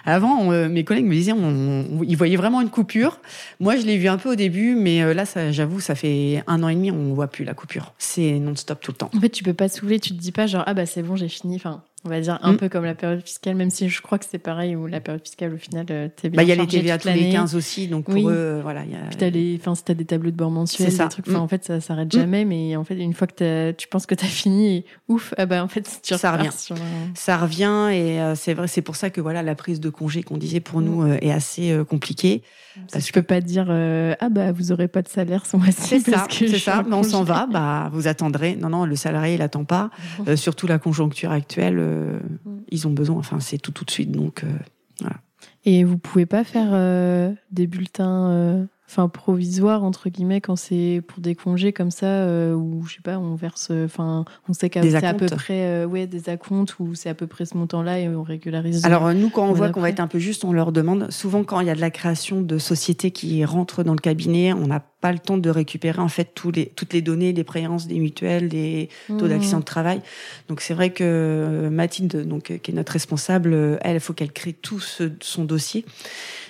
[0.06, 3.20] Avant, euh, mes collègues me disaient, on, ils voyaient vraiment une coupure.
[3.60, 6.62] Moi, je l'ai vu un peu au début, mais euh, là, j'avoue, ça fait un
[6.62, 7.92] an et demi, on voit plus la coupure.
[7.98, 9.10] C'est non-stop tout le temps.
[9.14, 11.16] En fait, tu peux pas souffler, tu te dis pas genre ah bah c'est bon,
[11.16, 11.56] j'ai fini.
[11.56, 12.56] Enfin, on va dire un Mm.
[12.58, 15.22] peu comme la période fiscale, même si je crois que c'est pareil où la période
[15.22, 16.36] fiscale au final euh, t'es bien.
[16.36, 17.32] Bah, il y a les TVA tous les l'année.
[17.32, 18.22] 15 aussi, donc pour Oui.
[18.24, 18.84] eux, euh, voilà.
[18.84, 18.98] il Y a...
[19.08, 21.26] Puis t'as les, enfin, si t'as des tableaux de bord mensuels, des trucs.
[21.28, 21.42] Enfin, Mm.
[21.42, 22.18] en fait, ça s'arrête Mm.
[22.20, 22.44] jamais.
[22.44, 25.62] Mais en fait, une fois que tu penses que t'as fini, et ouf, ah bah
[25.64, 26.50] en fait, tu Ça revient.
[26.56, 26.76] sur
[27.14, 30.22] Ça revient et euh, c'est vrai, c'est pour ça que voilà, la prise de congé
[30.22, 30.84] qu'on disait pour Mm.
[30.84, 32.42] nous euh, est assez euh, compliquée.
[32.92, 33.66] Parce que tu peux pas dire
[34.20, 35.82] ah bah vous aurez pas de salaire ce mois-ci.
[35.82, 36.84] C'est ça, parce je c'est ça.
[36.88, 38.54] Mais on s'en va, bah vous attendrez.
[38.54, 39.90] Non, non, le salarié il attend pas.
[40.36, 42.20] Surtout la conjoncture actuelle, euh,
[42.68, 43.16] ils ont besoin.
[43.16, 44.12] Enfin, c'est tout tout de suite.
[44.12, 45.08] Donc euh,
[45.64, 51.20] Et vous pouvez pas faire euh, des bulletins, enfin provisoires entre guillemets quand c'est pour
[51.20, 54.82] des congés comme ça euh, où je sais pas, on verse, enfin on sait qu'à
[54.82, 57.98] c'est à peu près euh, ouais des acomptes où c'est à peu près ce montant-là
[58.00, 58.84] et on régularise.
[58.86, 61.10] Alors nous, quand on voit qu'on va être un peu juste, on leur demande.
[61.10, 64.52] Souvent, quand il y a de la création de sociétés qui rentrent dans le cabinet,
[64.52, 67.44] on n'a pas le temps de récupérer en fait tous les, toutes les données, les
[67.44, 69.28] préhences des mutuelles, des taux Mmh.
[69.28, 70.00] d'accident de travail.
[70.48, 74.00] Donc c'est vrai que euh, Mathilde, donc euh, qui est notre responsable, euh, elle, il
[74.00, 75.84] faut qu'elle crée tout ce- son dossier.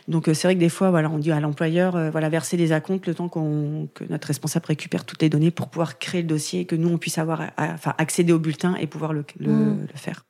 [0.08, 2.56] Donc euh, c'est vrai que des fois, voilà, on dit à l'employeur, euh, voilà, verser
[2.56, 6.22] les acomptes le temps qu'on que notre responsable récupère toutes les données pour pouvoir créer
[6.22, 9.12] le dossier et que nous on puisse avoir, à- enfin, accéder au bulletin et pouvoir
[9.12, 9.80] le, le, Mm.
[9.82, 10.24] le faire.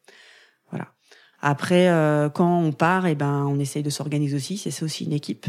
[0.70, 0.88] Voilà.
[1.40, 4.58] Après, euh, quand on part, et ben, on essaye de s'organiser aussi.
[4.58, 5.46] C'est ça aussi une équipe.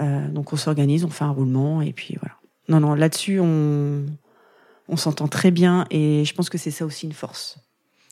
[0.00, 2.36] Euh, donc on s'organise, on fait un roulement et puis voilà.
[2.68, 4.04] Non, non, là-dessus on
[4.90, 7.58] on s'entend très bien et je pense que c'est ça aussi une force.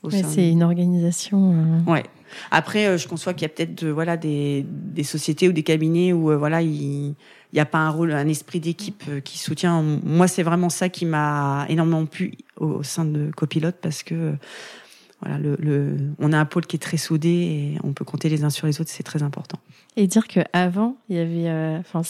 [0.04, 1.52] Ouais, c'est une organisation.
[1.86, 2.04] euh, Ouais.
[2.50, 6.12] Après, euh, je conçois qu'il y a peut-être voilà des, des sociétés ou des cabinets
[6.12, 7.14] où euh, voilà il
[7.52, 9.82] n'y a pas un rôle, un esprit d'équipe qui soutient.
[10.04, 14.34] Moi, c'est vraiment ça qui m'a énormément plu au, au sein de Copilote parce que
[15.22, 18.28] voilà le, le- on a un pôle qui est très soudé et on peut compter
[18.28, 18.90] les uns sur les autres.
[18.90, 19.58] C'est très important.
[19.96, 22.02] Et dire que avant il y avait, enfin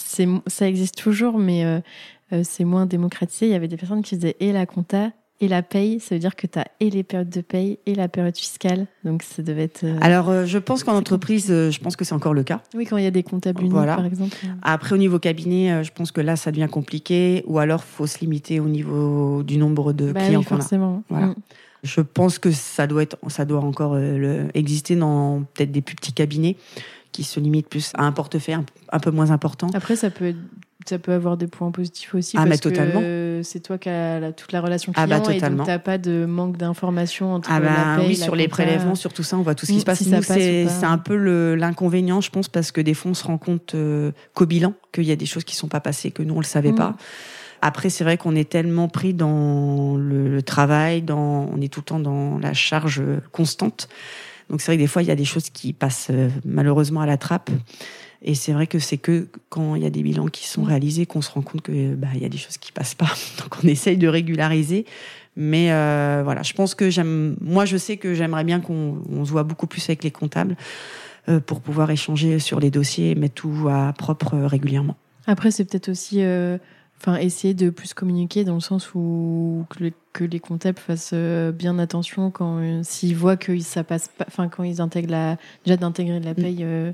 [0.47, 3.45] ça existe toujours, mais euh, c'est moins démocratisé.
[3.47, 5.99] Il y avait des personnes qui faisaient et la compta et la paye.
[5.99, 8.87] Ça veut dire que tu as et les périodes de paye et la période fiscale.
[9.03, 9.83] Donc ça devait être.
[9.83, 12.61] euh, Alors, euh, je pense qu'en entreprise, euh, je pense que c'est encore le cas.
[12.75, 13.95] Oui, quand il y a des comptables uniques, Voilà.
[13.95, 14.35] par exemple.
[14.63, 18.19] Après, au niveau cabinet, je pense que là, ça devient compliqué, ou alors faut se
[18.19, 20.59] limiter au niveau du nombre de Bah clients oui, qu'on a.
[20.59, 21.03] forcément.
[21.09, 21.27] Voilà.
[21.27, 21.35] Mm.
[21.83, 25.95] Je pense que ça doit être, ça doit encore le- exister dans peut-être des plus
[25.95, 26.57] petits cabinets
[27.11, 29.67] qui se limitent plus à un portefeuille un, un peu moins important.
[29.73, 30.37] Après, ça peut, être-
[30.85, 32.37] ça peut avoir des points positifs aussi.
[32.37, 33.01] Ah, parce mais totalement.
[33.01, 35.57] que c'est toi qui as la- toute la relation Ah, client bah, et totalement.
[35.57, 38.35] donc tu n'as pas de manque d'informations entre Ah la bah paye, oui, la sur
[38.35, 39.97] les prélèvements, sur tout ça, on voit tout ce qui Mm, se passe.
[39.99, 40.05] si
[40.69, 41.15] c'est un peu
[41.55, 45.03] l'inconvénient, je pense, parce que des fois, on se rend compte euh, qu'au bilan, qu'il
[45.05, 46.75] y a des choses qui sont pas passées, que nous, on le savait Mm.
[46.75, 46.95] pas.
[47.61, 51.79] Après, c'est vrai qu'on est tellement pris dans le, le travail, dans, on est tout
[51.79, 53.89] le temps dans la charge euh, constante.
[54.51, 57.01] Donc c'est vrai que des fois, il y a des choses qui passent euh, malheureusement
[57.01, 57.49] à la trappe.
[58.23, 60.65] Et c'est vrai que c'est que quand il y a des bilans qui sont Mm.
[60.67, 63.09] réalisés qu'on se rend compte que bah, il y a des choses qui passent pas.
[63.39, 64.85] Donc on essaye de régulariser.
[65.35, 67.37] Mais euh, voilà, je pense que j'aime.
[67.41, 70.57] Moi, je sais que j'aimerais bien qu'on on se voit beaucoup plus avec les comptables
[71.29, 74.95] euh, pour pouvoir échanger sur les dossiers et mettre tout à propre euh, régulièrement.
[75.27, 76.21] Après, c'est peut-être aussi
[76.99, 81.13] enfin, essayer de plus communiquer dans le sens où que, le- que les comptables fassent
[81.13, 85.77] bien attention quand s'ils voient que ça passe pas, enfin quand ils intègrent la, déjà
[85.77, 86.93] d'intégrer de la paye, euh,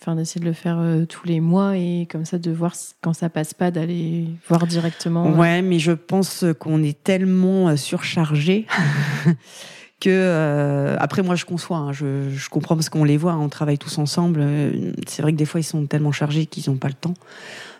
[0.00, 3.12] enfin d'essayer de le faire euh, tous les mois et comme ça de voir quand
[3.12, 5.26] ça passe pas d'aller voir directement.
[5.32, 8.66] euh, Ouais, mais je pense qu'on est tellement euh, surchargé
[10.00, 13.40] que euh, après moi je conçois, hein, je, je comprends parce qu'on les voit, hein,
[13.40, 14.40] on travaille tous ensemble.
[14.42, 17.14] euh, C'est vrai que des fois ils sont tellement chargés qu'ils n'ont pas le temps.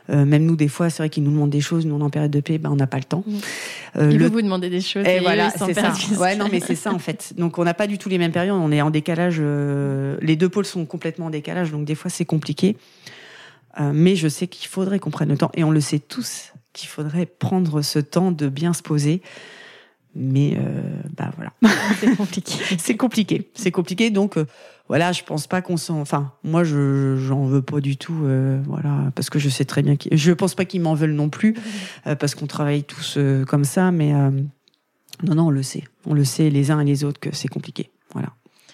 [0.08, 2.04] Euh, même nous des fois, c'est vrai qu'ils nous demandent des choses, nous on est
[2.04, 3.24] en période de paix, ben on n'a pas le temps.
[3.26, 3.34] Mm.
[3.96, 5.04] Euh, Ils le vous demander des choses.
[5.04, 5.92] et et voilà, c'est ça.
[6.20, 7.34] Ouais, non, mais c'est ça en fait.
[7.36, 8.54] Donc on n'a pas du tout les mêmes périodes.
[8.54, 9.38] On est en décalage.
[9.40, 12.76] euh, les deux pôles sont complètement en décalage, donc des fois c'est compliqué.
[13.80, 16.52] Euh, mais je sais qu'il faudrait qu'on prenne le temps, et on le sait tous
[16.72, 19.22] qu'il faudrait prendre ce temps de bien se poser.
[20.18, 20.80] Mais euh,
[21.16, 21.52] bah voilà,
[22.00, 22.54] c'est compliqué.
[22.78, 23.50] c'est compliqué.
[23.54, 24.08] C'est compliqué.
[24.10, 24.46] Donc euh,
[24.88, 26.00] voilà, je pense pas qu'on s'en.
[26.00, 28.22] Enfin, moi, je j'en veux pas du tout.
[28.24, 29.96] euh, voilà, parce que je sais très bien.
[29.96, 31.54] qu'ils- Je pense pas qu'ils m'en veulent non plus
[32.06, 34.12] euh, parce qu'on travaille tous euh, comme ça, mais
[35.22, 35.84] non, non, on le sait.
[36.06, 37.90] On le sait les uns et les autres que c'est compliqué.
[38.12, 38.28] Voilà.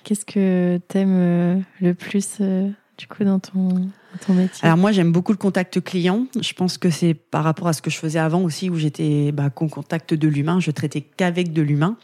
[0.05, 3.88] Qu'est-ce que t'aimes le plus du coup dans ton
[4.27, 6.27] ton métier Alors moi, j'aime beaucoup le contact client.
[6.40, 9.33] Je pense que c'est par rapport à ce que je faisais avant aussi, où j'étais
[9.33, 10.61] bah, qu'au contact de l'humain.
[10.61, 11.96] Je traitais qu'avec de l'humain.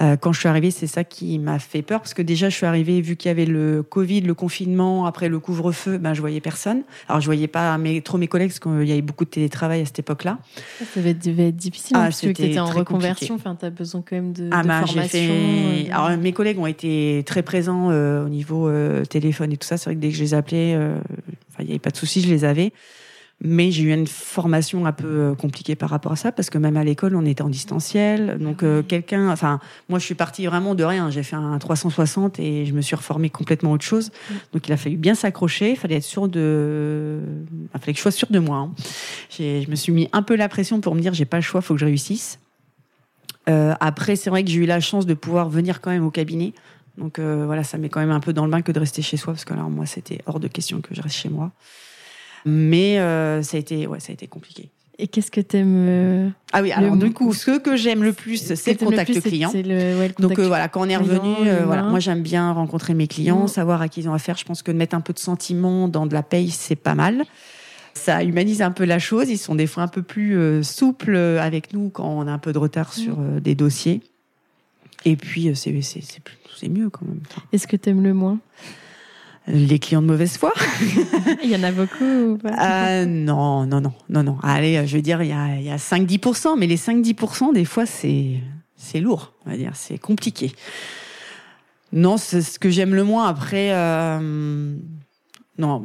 [0.00, 2.56] Euh, quand je suis arrivée, c'est ça qui m'a fait peur parce que déjà je
[2.56, 6.20] suis arrivée vu qu'il y avait le Covid, le confinement, après le couvre-feu, ben je
[6.20, 6.82] voyais personne.
[7.08, 9.82] Alors je voyais pas mes, trop mes collègues parce qu'il y avait beaucoup de télétravail
[9.82, 10.38] à cette époque-là.
[10.78, 13.34] Ça devait être, difficile ah, parce que tu étais en reconversion.
[13.34, 15.08] Enfin, tu as besoin quand même de, ah, ben, formation.
[15.08, 15.90] Fait...
[15.90, 18.70] Euh, Alors mes collègues ont été très présents euh, au niveau
[19.04, 19.76] téléphone et tout ça.
[19.76, 20.78] C'est vrai que dès que je les appelais,
[21.62, 22.72] il n'y avait pas de souci, je les avais.
[23.44, 26.58] Mais j'ai eu une formation un peu euh, compliquée par rapport à ça parce que
[26.58, 28.38] même à l'école, on était en distanciel.
[28.38, 31.10] Donc euh, quelqu'un, enfin, moi je suis partie vraiment de rien.
[31.10, 34.12] J'ai fait un 360 et je me suis reformée complètement autre chose.
[34.52, 35.70] Donc il a fallu bien s'accrocher.
[35.70, 37.18] Il fallait être sûr de,
[37.52, 38.58] il fallait que je sois sûre de moi.
[38.58, 38.74] Hein.
[39.36, 41.62] Je me suis mis un peu la pression pour me dire j'ai pas le choix,
[41.62, 42.38] faut que je réussisse.
[43.48, 46.10] Euh, après, c'est vrai que j'ai eu la chance de pouvoir venir quand même au
[46.10, 46.52] cabinet.
[46.98, 49.16] Donc voilà, ça met quand même un peu dans le bain que de rester chez
[49.16, 51.52] soi parce que alors moi c'était hors de question que je reste chez moi.
[52.44, 54.70] Mais euh, ça a été, ouais, ça a été compliqué.
[54.98, 58.12] Et qu'est-ce que tu aimes euh, Ah oui, alors du coup, ce que j'aime le
[58.12, 59.50] plus, c'est le contact client.
[60.18, 63.80] Donc euh, voilà, quand on est revenu, voilà, moi j'aime bien rencontrer mes clients, savoir
[63.82, 64.36] à qui ils ont affaire.
[64.36, 66.94] Je pense que de mettre un peu de sentiment dans de la paye, c'est pas
[66.94, 67.24] mal.
[67.94, 69.28] Ça humanise un peu la chose.
[69.28, 72.52] Ils sont des fois un peu plus souples avec nous quand on a un peu
[72.52, 74.02] de retard sur des dossiers.
[75.04, 77.20] Et puis c'est mieux quand même.
[77.52, 78.38] Est-ce que tu aimes le moins?
[79.48, 80.52] Les clients de mauvaise foi.
[81.42, 84.38] il y en a beaucoup euh, Non, non, non, non, non.
[84.42, 87.64] Allez, je veux dire, il y a, il y a 5-10%, mais les 5-10%, des
[87.64, 88.38] fois, c'est,
[88.76, 90.52] c'est lourd, on va dire, c'est compliqué.
[91.92, 93.26] Non, c'est ce que j'aime le moins.
[93.26, 94.76] Après, euh,
[95.58, 95.84] non,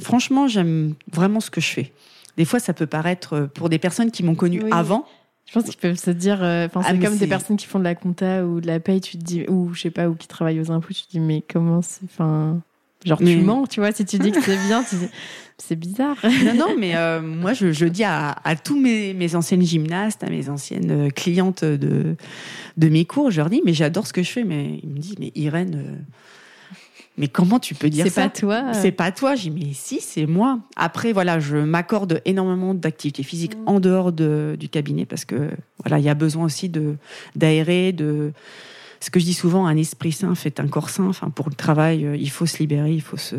[0.00, 1.92] franchement, j'aime vraiment ce que je fais.
[2.36, 5.06] Des fois, ça peut paraître, pour des personnes qui m'ont connu avant,
[5.46, 7.78] je pense qu'ils peuvent se dire, euh, enfin, c'est ah, comme des personnes qui font
[7.78, 10.14] de la compta ou de la paye, tu te dis, ou je sais pas, ou
[10.14, 12.60] qui travaillent aux impôts, tu te dis, mais comment c'est, enfin,
[13.06, 14.84] Genre, tu mens, tu vois, si tu dis que c'est bien,
[15.58, 16.16] c'est bizarre.
[16.44, 20.24] Non, non, mais euh, moi, je, je, dis à, à tous mes, mes, anciennes gymnastes,
[20.24, 22.16] à mes anciennes euh, clientes de,
[22.76, 24.44] de mes cours, je leur dis, mais j'adore ce que je fais.
[24.44, 25.94] Mais ils me disent, mais Irène, euh,
[27.18, 28.72] mais comment tu peux dire ça C'est pas toi.
[28.74, 29.34] C'est pas toi.
[29.34, 30.58] J'ai mais si, c'est moi.
[30.76, 35.50] Après, voilà, je m'accorde énormément d'activités physiques en dehors de, du cabinet parce que
[35.82, 36.96] voilà, il y a besoin aussi de
[37.34, 38.32] d'aérer, de
[39.00, 41.06] ce que je dis souvent, un esprit sain fait un corps sain.
[41.06, 43.36] Enfin, pour le travail, euh, il faut se libérer, il faut se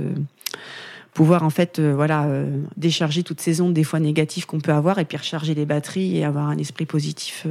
[1.13, 4.71] pouvoir en fait, euh, voilà, euh, décharger toutes ces ondes des fois négatives qu'on peut
[4.71, 7.45] avoir et puis recharger les batteries et avoir un esprit positif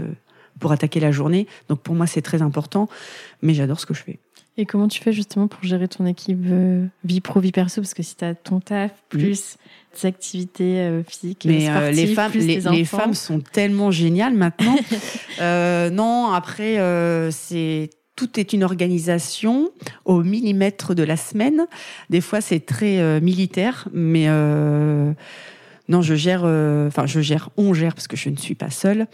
[0.58, 1.46] pour attaquer la journée.
[1.68, 2.88] Donc pour moi, c'est très important.
[3.42, 4.18] Mais j'adore ce que je fais.
[4.58, 6.40] Et comment tu fais justement pour gérer ton équipe
[7.04, 7.82] vie pro, vie perso?
[7.82, 9.58] Parce que si tu as ton taf, plus
[9.92, 14.76] tes activités physiques, Mais sportives, les, femmes, les, les, femmes sont tellement géniales maintenant.
[15.92, 16.78] non, après,
[17.32, 19.70] c'est tout est une organisation
[20.06, 21.66] au millimètre de la semaine.
[22.10, 25.12] Des fois, c'est très euh, militaire, mais euh,
[25.88, 28.70] non, je gère, euh, enfin, je gère, on gère parce que je ne suis pas
[28.70, 29.06] seule.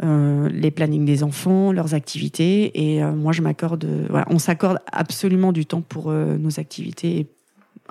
[0.00, 5.66] Les plannings des enfants, leurs activités, et moi, je m'accorde, voilà, on s'accorde absolument du
[5.66, 7.26] temps pour nos activités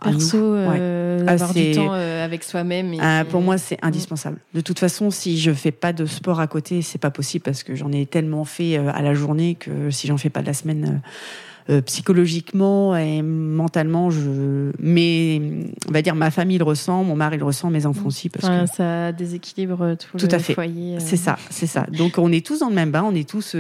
[0.02, 2.94] perso, euh, ah, avoir du temps euh, avec soi-même.
[3.00, 4.40] Ah, pour moi, c'est indispensable.
[4.54, 7.64] De toute façon, si je fais pas de sport à côté, c'est pas possible parce
[7.64, 10.48] que j'en ai tellement fait euh, à la journée que si j'en fais pas de
[10.48, 11.02] la semaine,
[11.70, 14.72] euh, psychologiquement et mentalement, je.
[14.80, 15.42] Mais
[15.88, 18.48] on va dire ma famille le ressent, mon mari le ressent, mes enfants aussi, parce
[18.48, 20.54] que ça déséquilibre tout, tout le à fait.
[20.54, 21.00] foyer.
[21.00, 21.86] C'est ça, c'est ça.
[21.92, 23.56] Donc on est tous dans le même bain, on est tous,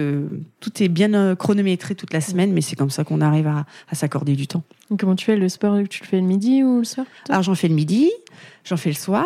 [0.59, 3.95] tout est bien chronométré toute la semaine, mais c'est comme ça qu'on arrive à, à
[3.95, 4.63] s'accorder du temps.
[4.97, 5.77] Comment tu fais le sport?
[5.89, 8.09] Tu le fais le midi ou le soir Alors j'en fais le midi,
[8.63, 9.25] j'en fais le soir.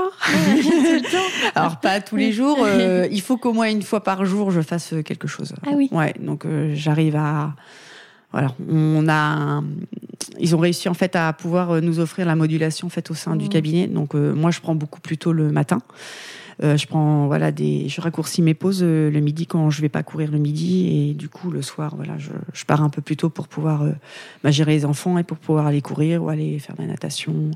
[1.55, 2.57] Alors pas tous les jours.
[2.61, 5.53] Euh, il faut qu'au moins une fois par jour je fasse quelque chose.
[5.65, 5.87] Ah oui.
[5.91, 7.53] Ouais, donc euh, j'arrive à.
[8.31, 9.61] Voilà, on a.
[10.39, 13.45] Ils ont réussi en fait à pouvoir nous offrir la modulation faite au sein du
[13.45, 13.49] mmh.
[13.49, 13.87] cabinet.
[13.87, 15.79] Donc euh, moi je prends beaucoup plus tôt le matin.
[16.63, 19.89] Euh, je prends voilà des, je raccourcis mes pauses euh, le midi quand je vais
[19.89, 23.01] pas courir le midi et du coup le soir voilà je, je pars un peu
[23.01, 23.93] plus tôt pour pouvoir euh,
[24.43, 27.51] bah, gérer les enfants et pour pouvoir aller courir ou aller faire de la natation.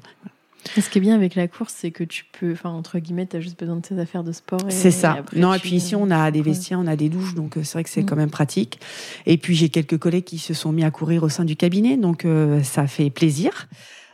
[0.76, 3.38] Ce qui est bien avec la course, c'est que tu peux, enfin entre guillemets, tu
[3.38, 4.62] as juste besoin de tes affaires de sport.
[4.70, 5.24] C'est ça.
[5.36, 7.84] non, et puis ici on a des vestiaires, on a des douches, donc c'est vrai
[7.84, 8.06] que c'est mm.
[8.06, 8.80] quand même pratique.
[9.26, 11.98] Et puis j'ai quelques collègues qui se sont mis à courir au sein du cabinet,
[11.98, 12.28] donc
[12.64, 13.68] ça fait plaisir.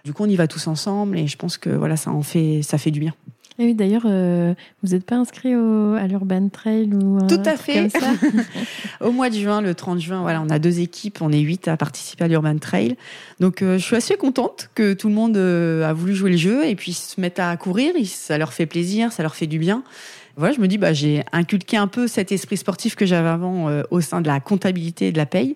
[0.04, 2.62] Du coup, on y va tous ensemble et je pense que voilà, ça en fait,
[2.64, 3.14] ça fait du bien.
[3.62, 7.56] Et oui, d'ailleurs, euh, vous n'êtes pas inscrit au, à l'Urban Trail ou Tout à
[7.56, 7.90] fait.
[9.02, 11.68] au mois de juin, le 30 juin, voilà, on a deux équipes, on est huit
[11.68, 12.96] à participer à l'Urban Trail.
[13.40, 16.38] Donc, euh, je suis assez contente que tout le monde euh, a voulu jouer le
[16.38, 17.94] jeu et puis se mettre à courir.
[18.06, 19.84] Ça leur fait plaisir, ça leur fait du bien.
[20.38, 23.70] Voilà, je me dis, bah, j'ai inculqué un peu cet esprit sportif que j'avais avant
[23.92, 25.54] au sein de la comptabilité et de la paye.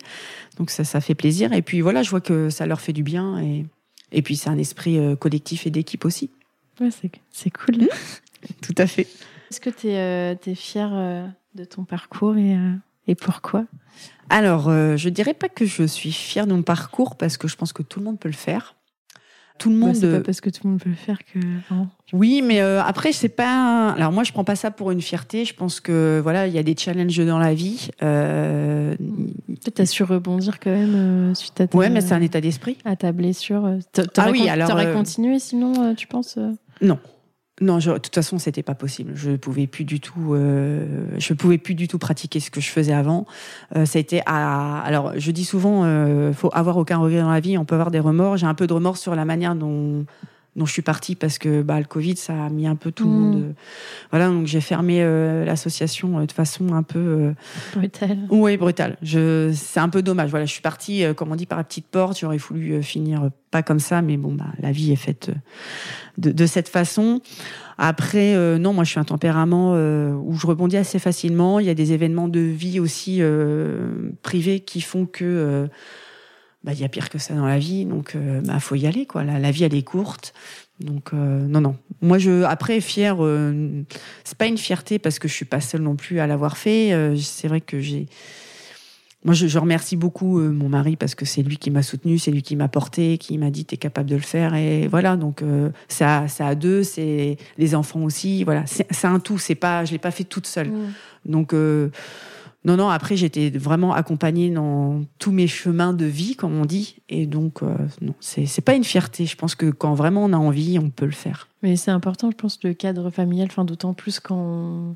[0.60, 1.54] Donc, ça, ça fait plaisir.
[1.54, 3.66] Et puis, voilà, je vois que ça leur fait du bien et,
[4.12, 6.30] et puis, c'est un esprit collectif et d'équipe aussi.
[6.80, 6.90] Ouais,
[7.32, 7.88] c'est cool.
[8.62, 9.08] Tout à fait.
[9.50, 10.92] Est-ce que tu es, es fière
[11.56, 12.58] de ton parcours et,
[13.08, 13.66] et pourquoi?
[14.30, 17.74] Alors, je dirais pas que je suis fière de mon parcours parce que je pense
[17.74, 18.76] que tout le monde peut le faire
[19.58, 19.96] tout le bah, monde.
[19.96, 21.40] c'est pas parce que tout le monde peut le faire que.
[22.14, 23.92] Oui, mais euh, après, c'est pas.
[23.92, 25.46] Alors moi, je prends pas ça pour une fierté.
[25.46, 27.90] Je pense que voilà, il y a des challenges dans la vie.
[28.04, 28.96] Euh...
[29.48, 31.78] Peut-être as su rebondir quand même euh, suite à ta.
[31.78, 32.78] Ouais, mais c'est un état d'esprit.
[32.86, 33.78] À ta blessure.
[34.18, 34.70] Ah oui, alors.
[34.70, 36.38] T'aurais euh, continué sinon, tu penses
[36.82, 37.00] Non.
[37.62, 39.14] Non, de toute façon, c'était pas possible.
[39.16, 42.70] Je pouvais plus du tout, euh, je pouvais plus du tout pratiquer ce que je
[42.70, 43.26] faisais avant.
[43.78, 47.32] Euh, ça a été à, alors, je dis souvent, euh, faut avoir aucun regret dans
[47.32, 47.58] la vie.
[47.58, 48.36] On peut avoir des remords.
[48.36, 50.06] J'ai un peu de remords sur la manière dont
[50.56, 53.06] dont je suis partie parce que bah, le Covid, ça a mis un peu tout
[53.06, 53.36] le monde.
[53.36, 53.54] Mm.
[54.12, 55.04] voilà, donc j'ai fermé
[55.46, 57.34] l'association de façon un peu
[57.76, 58.20] brutale.
[58.30, 58.98] Oui, brutale.
[59.02, 60.30] Je, c'est un peu dommage.
[60.30, 62.20] Voilà, je suis partie, comme on dit, par la petite porte.
[62.20, 65.32] J'aurais voulu finir pas comme ça, mais bon, bah, la vie est faite
[66.18, 67.22] de, cette façon.
[67.78, 71.60] Après, euh, non, moi je suis un tempérament euh, où je rebondis assez facilement.
[71.60, 75.68] Il y a des événements de vie aussi euh, privés qui font que
[76.66, 79.06] bah, il y a pire que ça dans la vie, donc bah faut y aller
[79.06, 79.24] quoi.
[79.24, 80.34] La, vie elle est courte,
[80.80, 81.76] donc non non.
[82.02, 83.16] Moi je après fier,
[84.24, 87.16] c'est pas une fierté parce que je suis pas seule non plus à l'avoir fait.
[87.18, 88.08] c'est vrai que j'ai
[89.26, 92.30] moi, je, remercie beaucoup euh, mon mari parce que c'est lui qui m'a soutenu, c'est
[92.30, 95.18] lui qui m'a porté, qui m'a dit t'es capable de le faire et voilà.
[95.18, 98.44] Donc euh, ça, ça à deux, c'est les enfants aussi.
[98.44, 99.40] Voilà, c'est un tout.
[99.40, 100.70] C'est pas, je l'ai pas fait toute seule.
[100.70, 100.94] Mm.
[101.26, 101.90] Donc euh,
[102.66, 102.90] non, non.
[102.90, 106.98] Après, j'étais vraiment accompagnée dans tous mes chemins de vie, comme on dit.
[107.10, 107.62] Et donc
[108.02, 109.26] non, c'est pas une fierté.
[109.26, 111.48] Je pense que quand vraiment on a envie, on peut le faire.
[111.62, 113.48] Mais c'est important, je pense, le cadre familial.
[113.50, 114.96] Enfin, d'autant plus quand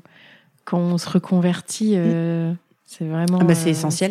[0.64, 1.96] quand on se reconvertit.
[2.90, 3.38] C'est vraiment.
[3.40, 4.10] Ah bah c'est euh, essentiel.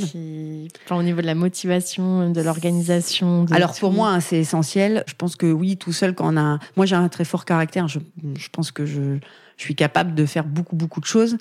[0.89, 3.45] au niveau de la motivation, de l'organisation.
[3.52, 5.04] Alors pour moi, hein, c'est essentiel.
[5.06, 6.60] Je pense que oui, tout seul, quand on a.
[6.78, 7.89] Moi, j'ai un très fort caractère.
[7.89, 8.00] Je,
[8.38, 9.17] je pense que je,
[9.60, 11.38] je, suis capable de faire beaucoup, beaucoup de choses.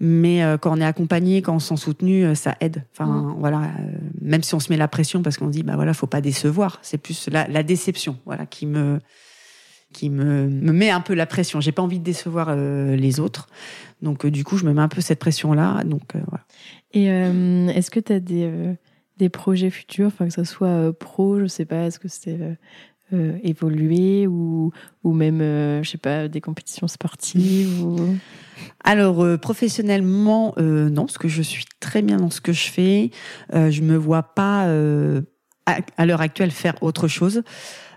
[0.00, 2.84] Mais euh, quand on est accompagné, quand on s'en soutenu, euh, ça aide.
[2.92, 3.36] Enfin, mm.
[3.38, 3.70] voilà.
[4.20, 6.78] même si on se met la pression parce qu'on dit, bah voilà, faut pas décevoir.
[6.82, 8.98] C'est plus la, la déception, voilà, qui me
[9.92, 11.60] qui me, me, met un peu la pression.
[11.60, 13.48] J'ai pas envie de décevoir les autres,
[14.02, 15.82] donc du coup je me mets un peu cette pression là.
[15.82, 16.44] Donc voilà.
[16.92, 18.74] Et euh, est-ce que tu as des, euh,
[19.16, 22.38] des projets futurs, enfin que ce soit euh, pro, je sais pas, est-ce que c'est
[23.42, 24.72] évoluer ou,
[25.04, 25.38] ou même,
[25.82, 27.84] je sais pas, des compétitions sportives.
[28.84, 33.10] Alors professionnellement, non, parce que je suis très bien dans ce que je fais.
[33.52, 34.64] je me vois pas
[35.66, 37.42] à, l'heure actuelle faire autre chose.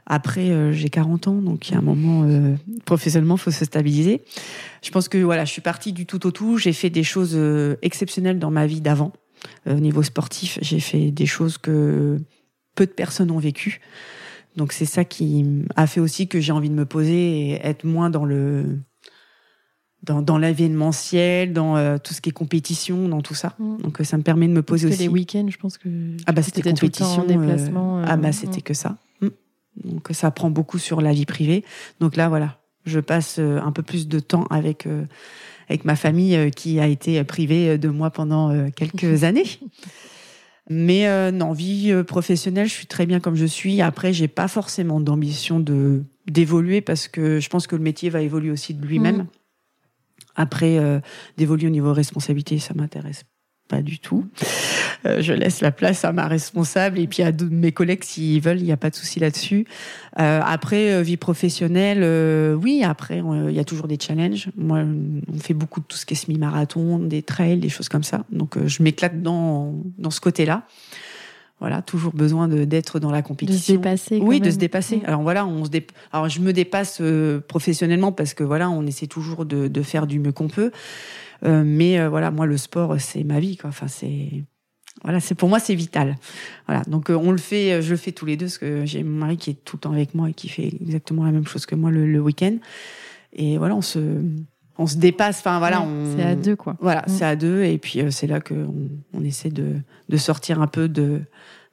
[0.05, 2.27] Après, j'ai 40 ans, donc il y a un moment,
[2.85, 4.21] professionnellement, il faut se stabiliser.
[4.83, 6.57] Je pense que voilà, je suis partie du tout au tout.
[6.57, 9.13] J'ai fait des choses euh, exceptionnelles dans ma vie d'avant.
[9.67, 12.19] Euh, au niveau sportif, j'ai fait des choses que
[12.75, 13.79] peu de personnes ont vécues.
[14.55, 17.83] Donc c'est ça qui a fait aussi que j'ai envie de me poser et être
[17.83, 18.79] moins dans le
[20.03, 23.55] dans, dans l'événementiel, dans euh, tout ce qui est compétition, dans tout ça.
[23.57, 23.77] Mm.
[23.77, 25.07] Donc ça me permet de me poser Parce aussi.
[25.07, 25.89] Que les week-ends, je pense que
[26.25, 28.03] ah bah c'était compétition, déplacement.
[28.05, 28.97] ah bah c'était que ça.
[29.21, 29.27] Mm.
[29.85, 31.63] Donc ça prend beaucoup sur la vie privée.
[31.99, 35.05] Donc là voilà, je passe euh, un peu plus de temps avec euh,
[35.69, 39.45] avec ma famille euh, qui a été privée de moi pendant quelques années.
[40.69, 43.81] Mais non, vie professionnelle, je suis très bien comme je suis.
[43.81, 48.21] Après, j'ai pas forcément d'ambition de d'évoluer parce que je pense que le métier va
[48.21, 49.17] évoluer aussi de lui-même.
[49.17, 49.27] Mmh.
[50.35, 51.01] Après,
[51.37, 53.25] d'évoluer au niveau responsabilité, ça m'intéresse
[53.67, 54.25] pas du tout.
[55.05, 58.59] Euh, je laisse la place à ma responsable et puis à mes collègues s'ils veulent,
[58.59, 59.65] il n'y a pas de souci là-dessus.
[60.19, 62.03] Euh, après, euh, vie professionnelle,
[62.55, 64.49] oui, après, il y a toujours des challenges.
[64.55, 68.03] Moi, on fait beaucoup de tout ce qui est semi-marathon, des trails, des choses comme
[68.03, 68.23] ça.
[68.31, 70.63] Donc, je m'éclate dans, dans ce côté-là
[71.59, 73.75] voilà, toujours besoin d'être dans la compétition.
[73.75, 74.19] De se dépasser.
[74.21, 75.01] oui, de se dépasser.
[75.05, 75.69] Alors voilà, on se
[76.11, 77.01] alors je me dépasse
[77.47, 80.71] professionnellement parce que voilà, on essaie toujours de, de faire du mieux qu'on peut.
[81.45, 83.69] Euh, mais voilà, moi le sport c'est ma vie quoi.
[83.69, 84.43] Enfin c'est
[85.03, 86.17] voilà, c'est pour moi c'est vital.
[86.67, 88.85] Voilà, donc euh, on le fait, euh, je le fais tous les deux parce que
[88.85, 91.31] j'ai mon mari qui est tout le temps avec moi et qui fait exactement la
[91.31, 92.57] même chose que moi le, week-end.
[93.33, 93.99] Et voilà, on se
[94.77, 95.39] on se dépasse.
[95.39, 96.77] Enfin voilà, c'est à deux quoi.
[96.79, 98.53] Voilà, c'est à deux et puis euh, c'est là que
[99.13, 99.75] on, essaie de,
[100.09, 101.21] de sortir un peu de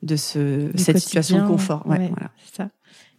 [0.02, 1.86] de ce cette situation de confort.
[1.86, 2.30] Ouais, voilà.
[2.44, 2.70] C'est ça.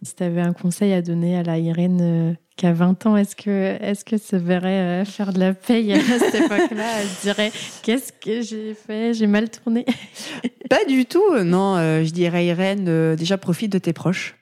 [0.02, 3.36] Si tu avais un conseil à donner à la Irène qui a 20 ans, est-ce
[3.36, 7.00] que, est-ce que se verrait euh, faire de la paye à cette époque-là?
[7.00, 9.14] Elle se dirait Qu'est-ce que j'ai fait?
[9.14, 9.86] J'ai mal tourné
[10.70, 11.76] Pas du tout, non.
[11.76, 14.34] Euh, je dirais, Irène, euh, déjà profite de tes proches.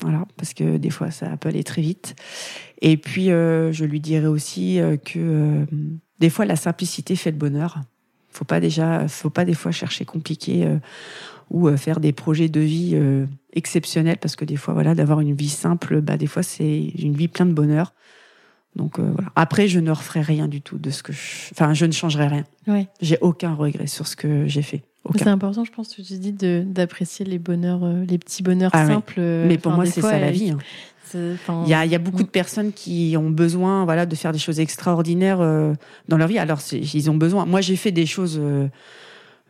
[0.00, 2.14] Voilà, parce que des fois, ça peut aller très vite.
[2.80, 5.66] Et puis, je lui dirais aussi que
[6.20, 7.80] des fois, la simplicité fait le bonheur.
[8.30, 10.78] Faut pas déjà, faut pas des fois chercher compliqué euh,
[11.50, 15.20] ou euh, faire des projets de vie euh, exceptionnels parce que des fois, voilà, d'avoir
[15.20, 17.92] une vie simple, bah des fois c'est une vie pleine de bonheur.
[18.76, 19.30] Donc euh, voilà.
[19.34, 21.18] Après, je ne referai rien du tout de ce que, je...
[21.52, 22.44] enfin, je ne changerai rien.
[22.68, 22.86] Ouais.
[23.00, 24.82] J'ai aucun regret sur ce que j'ai fait.
[25.16, 28.86] C'est important, je pense, que tu dis d'apprécier les bonheurs, euh, les petits bonheurs Ah
[28.86, 29.18] simples.
[29.20, 30.50] Mais pour moi, c'est ça la vie.
[30.50, 30.58] hein.
[31.12, 34.30] Il y a, il y a beaucoup de personnes qui ont besoin voilà, de faire
[34.30, 35.74] des choses extraordinaires euh,
[36.06, 36.38] dans leur vie.
[36.38, 37.46] Alors, ils ont besoin.
[37.46, 38.40] Moi, j'ai fait des choses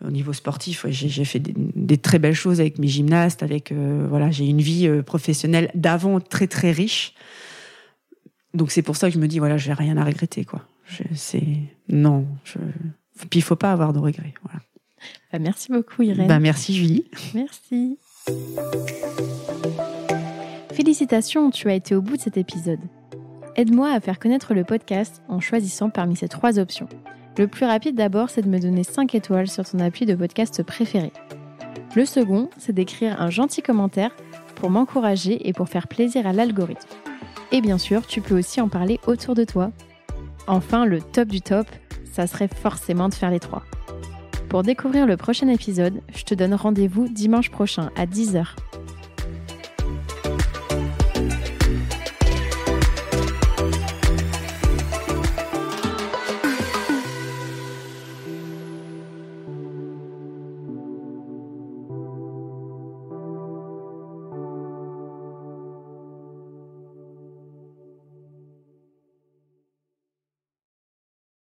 [0.04, 0.84] au niveau sportif.
[0.84, 3.42] ouais, j'ai fait des, des très belles choses avec mes gymnastes.
[3.42, 7.14] Avec, euh, voilà, j'ai une vie euh, professionnelle d'avant très, très riche.
[8.54, 10.44] Donc, c'est pour ça que je me dis, voilà, j'ai rien à regretter.
[10.44, 10.62] Quoi.
[11.14, 11.42] C'est
[11.88, 12.26] Non.
[12.44, 12.58] Je...
[13.28, 14.34] Puis, il faut pas avoir de regrets.
[14.42, 14.60] Voilà.
[15.32, 16.26] bah, merci beaucoup, Irène.
[16.26, 17.04] Bah, merci, Julie.
[17.34, 17.98] Merci.
[20.72, 22.80] Félicitations, tu as été au bout de cet épisode.
[23.56, 26.88] Aide-moi à faire connaître le podcast en choisissant parmi ces trois options.
[27.40, 30.62] Le plus rapide d'abord, c'est de me donner 5 étoiles sur ton appui de podcast
[30.62, 31.10] préféré.
[31.96, 34.14] Le second, c'est d'écrire un gentil commentaire
[34.56, 36.86] pour m'encourager et pour faire plaisir à l'algorithme.
[37.50, 39.72] Et bien sûr, tu peux aussi en parler autour de toi.
[40.48, 41.66] Enfin, le top du top,
[42.12, 43.62] ça serait forcément de faire les trois.
[44.50, 48.48] Pour découvrir le prochain épisode, je te donne rendez-vous dimanche prochain à 10h